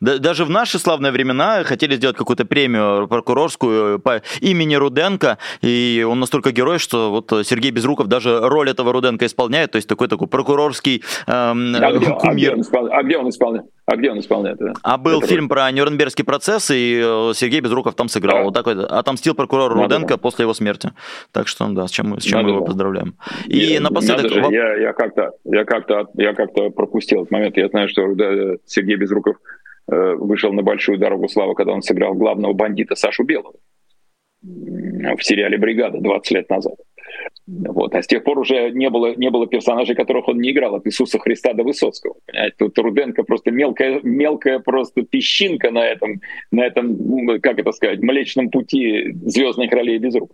[0.00, 6.20] даже в наши славные времена хотели сделать какую-то премию прокурорскую по имени Руденко, и он
[6.20, 10.28] настолько герой, что вот Сергей Безруков даже роль этого Руденко исполняет, то есть такой такой
[10.28, 12.56] прокурорский эм, а где, кумир.
[12.90, 13.66] А где он исполняет?
[13.86, 14.58] А где он исполняет?
[14.58, 14.72] Да?
[14.82, 18.38] А был Это фильм про Нюрнбергский процесс, и э, Сергей Безруков там сыграл.
[18.38, 18.42] Да.
[18.44, 20.92] Вот такой отомстил прокурор Надо Руденко после его смерти.
[21.32, 23.16] Так что, да, с чем, с чем мы его поздравляем.
[23.46, 24.32] И Нет, напоследок...
[24.32, 27.56] Же, я, я как-то я как-то я как-то пропустил этот момент.
[27.56, 32.14] Я знаю, что да, Сергей Безруков Э, вышел на большую дорогу славы, когда он сыграл
[32.14, 33.54] главного бандита Сашу Белого
[34.42, 36.74] в сериале «Бригада» 20 лет назад.
[37.46, 37.94] Вот.
[37.94, 40.86] А с тех пор уже не было, не было персонажей, которых он не играл, от
[40.86, 42.16] Иисуса Христа до Высоцкого.
[42.26, 42.56] Понимаете?
[42.58, 46.20] Тут Руденко просто мелкая, мелкая просто песчинка на этом,
[46.50, 50.32] на этом, как это сказать, млечном пути звездных ролей без рук.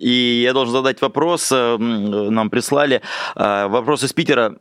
[0.00, 3.02] И я должен задать вопрос, э, нам прислали
[3.36, 4.56] э, вопрос из Питера,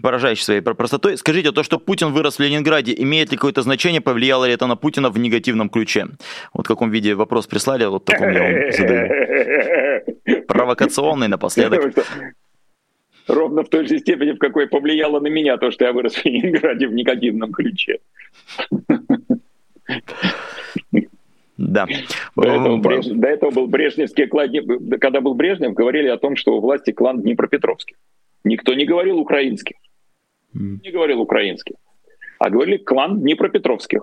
[0.00, 1.16] поражающий своей простотой.
[1.18, 4.76] Скажите, то, что Путин вырос в Ленинграде, имеет ли какое-то значение, повлияло ли это на
[4.76, 6.06] Путина в негативном ключе?
[6.54, 10.46] Вот в каком виде вопрос прислали, вот таком я вам задаю.
[10.46, 11.92] Провокационный напоследок.
[13.26, 16.24] Ровно в той же степени, в какой повлияло на меня то, что я вырос в
[16.24, 17.98] Ленинграде в негативном ключе.
[21.60, 21.86] Да.
[22.36, 23.06] До этого, Бреж...
[23.06, 24.50] До этого был Брежневский клан.
[24.98, 27.96] Когда был Брежнев, говорили о том, что у власти клан Днепропетровский.
[28.44, 29.76] Никто не говорил украинских.
[30.54, 31.76] Не говорил украинских.
[32.38, 34.02] А говорили клан Днепропетровских.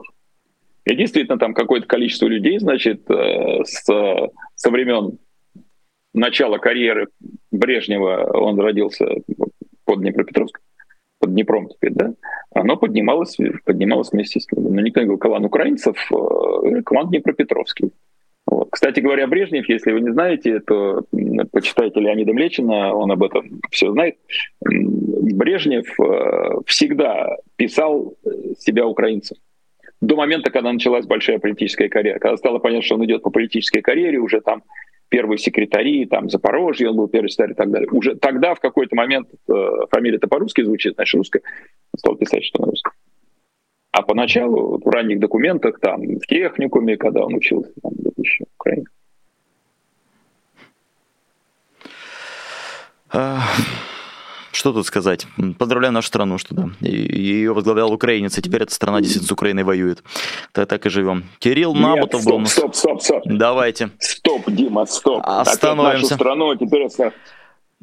[0.86, 5.18] И действительно там какое-то количество людей, значит, э, с, со времен
[6.14, 7.08] начала карьеры
[7.52, 9.06] Брежнева, он родился
[9.84, 10.64] под Днепропетровском,
[11.20, 12.14] под Днепром теперь, да,
[12.54, 14.74] оно поднималось, поднималось вместе с ним.
[14.74, 17.92] Но никто не говорил, клан украинцев, э, клан Днепропетровский.
[18.46, 18.70] Вот.
[18.72, 21.04] Кстати говоря, Брежнев, если вы не знаете, то
[21.52, 24.16] почитайте Леонида Млечина, он об этом все знает.
[24.62, 28.16] Брежнев э, всегда писал
[28.58, 29.38] себя украинцем.
[30.00, 33.82] До момента, когда началась большая политическая карьера, когда стало понятно, что он идет по политической
[33.82, 34.64] карьере, уже там
[35.10, 37.90] первые секретари, там Запорожье, он был первый секретарь и так далее.
[37.92, 39.54] Уже тогда в какой-то момент э,
[39.90, 41.42] фамилия-то по-русски звучит, значит, русская,
[41.98, 42.94] стал писать, что на русском.
[43.92, 48.86] А поначалу в ранних документах, там, в техникуме, когда он учился, там, еще в Украине.
[54.58, 55.28] Что тут сказать?
[55.60, 56.70] Поздравляю нашу страну, что да.
[56.82, 60.02] Ее возглавлял украинец, и теперь эта страна действительно с Украиной воюет.
[60.52, 61.26] Так, так и живем.
[61.38, 62.46] Кирилл Набутов стоп, был...
[62.48, 63.22] Стоп, стоп, стоп.
[63.26, 63.92] Давайте.
[64.00, 65.22] Стоп, Дима, стоп.
[65.24, 66.06] Остановимся.
[66.06, 66.88] Нашу страну, а теперь,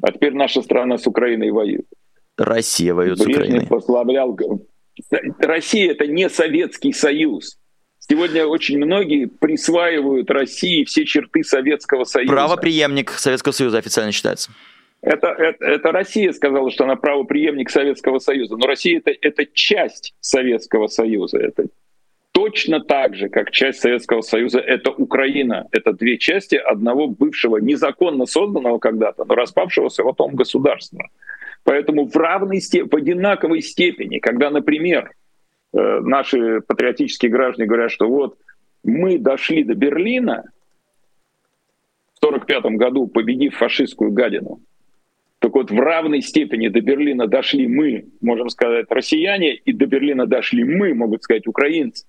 [0.01, 1.85] а теперь наша страна с Украиной воюет.
[2.37, 3.67] Россия воюет Брежнев с Украиной.
[3.67, 4.37] Послаблял...
[5.39, 7.57] Россия— это не Советский Союз.
[7.99, 12.33] Сегодня очень многие присваивают России все черты Советского Союза.
[12.33, 14.51] Правоприемник Советского Союза официально считается.
[15.05, 18.57] Это, это, это Россия сказала, что она правоприемник Советского Союза.
[18.57, 21.37] Но Россия это, это часть Советского Союза.
[21.37, 21.67] Это
[22.31, 25.67] точно так же, как часть Советского Союза, это Украина.
[25.71, 31.07] Это две части одного бывшего, незаконно созданного когда-то, но распавшегося потом государства.
[31.63, 35.11] Поэтому в равной степени, в одинаковой степени, когда, например,
[35.75, 38.37] Э, наши патриотические граждане говорят, что вот
[38.83, 40.45] мы дошли до Берлина
[42.13, 44.61] в 1945 году, победив фашистскую гадину.
[45.45, 50.25] Так вот, в равной степени до Берлина дошли мы, можем сказать, россияне, и до Берлина
[50.25, 52.07] дошли мы, могут сказать, украинцы.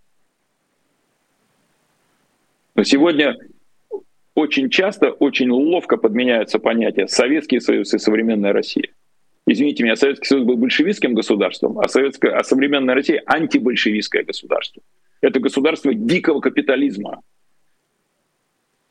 [2.74, 3.36] Но сегодня
[4.34, 8.88] очень часто, очень ловко подменяются понятия Советский Союз и современная Россия.
[9.46, 14.82] Извините меня, Советский Союз был большевистским государством, а, советская, а современная Россия— антибольшевистское государство.
[15.20, 17.20] Это государство дикого капитализма.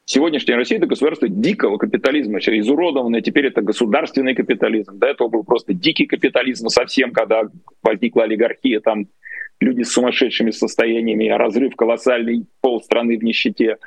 [0.08, 5.00] Сегодняшняя Россия— это государство дикого капитализма, изуродованное, теперь это государственный капитализм.
[5.00, 7.42] До этого был просто дикий капитализм совсем, когда
[7.82, 9.08] возникла олигархия, там
[9.60, 13.78] люди с сумасшедшими состояниями, разрыв колоссальный, полстраны в нищете.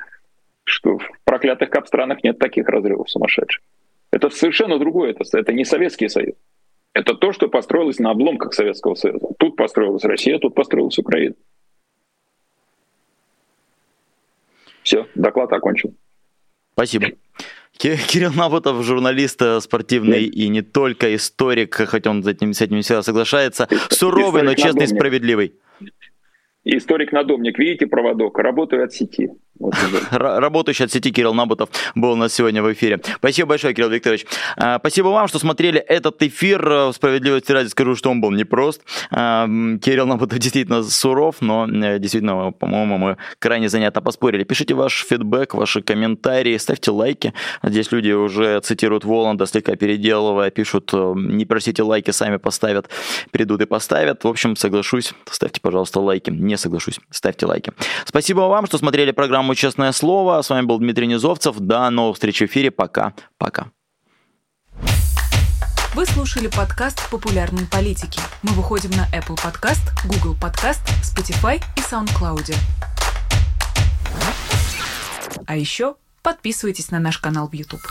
[0.65, 3.63] Что в проклятых кап-странах нет таких разрывов сумасшедших.
[4.11, 6.35] Это совершенно другое, это, это не Советский Союз.
[6.93, 9.29] Это то, что построилось на обломках Советского Союза.
[9.39, 11.35] Тут построилась Россия, тут построилась Украина.
[14.83, 15.95] Все, доклад окончен.
[16.79, 17.07] Спасибо.
[17.77, 22.81] Кирилл Набутов, журналист э, спортивный и не только историк, хотя он с этим, с этим
[22.81, 25.55] всегда соглашается, суровый, но честный и справедливый.
[26.63, 29.29] Историк-надомник, видите проводок, работаю от сети.
[30.11, 33.01] Работающий от сети Кирилл Набутов был у нас сегодня в эфире.
[33.17, 34.25] Спасибо большое, Кирилл Викторович.
[34.55, 36.91] А, спасибо вам, что смотрели этот эфир.
[36.93, 38.81] Справедливости ради скажу, что он был непрост.
[39.11, 39.47] А,
[39.81, 44.43] Кирилл Набутов действительно суров, но э, действительно, по-моему, мы крайне занятно поспорили.
[44.43, 47.33] Пишите ваш фидбэк, ваши комментарии, ставьте лайки.
[47.63, 52.89] Здесь люди уже цитируют Воланда, слегка переделывая, пишут, э, не просите лайки, сами поставят,
[53.31, 54.23] придут и поставят.
[54.23, 56.29] В общем, соглашусь, ставьте, пожалуйста, лайки.
[56.29, 57.73] Не соглашусь, ставьте лайки.
[58.05, 60.41] Спасибо вам, что смотрели программу программу «Честное слово».
[60.41, 61.57] С вами был Дмитрий Низовцев.
[61.57, 62.71] До новых встреч в эфире.
[62.71, 63.13] Пока.
[63.37, 63.71] Пока.
[65.95, 68.19] Вы слушали подкаст «Популярные политики».
[68.43, 72.55] Мы выходим на Apple Podcast, Google Podcast, Spotify и SoundCloud.
[75.47, 77.81] А еще подписывайтесь на наш канал в YouTube.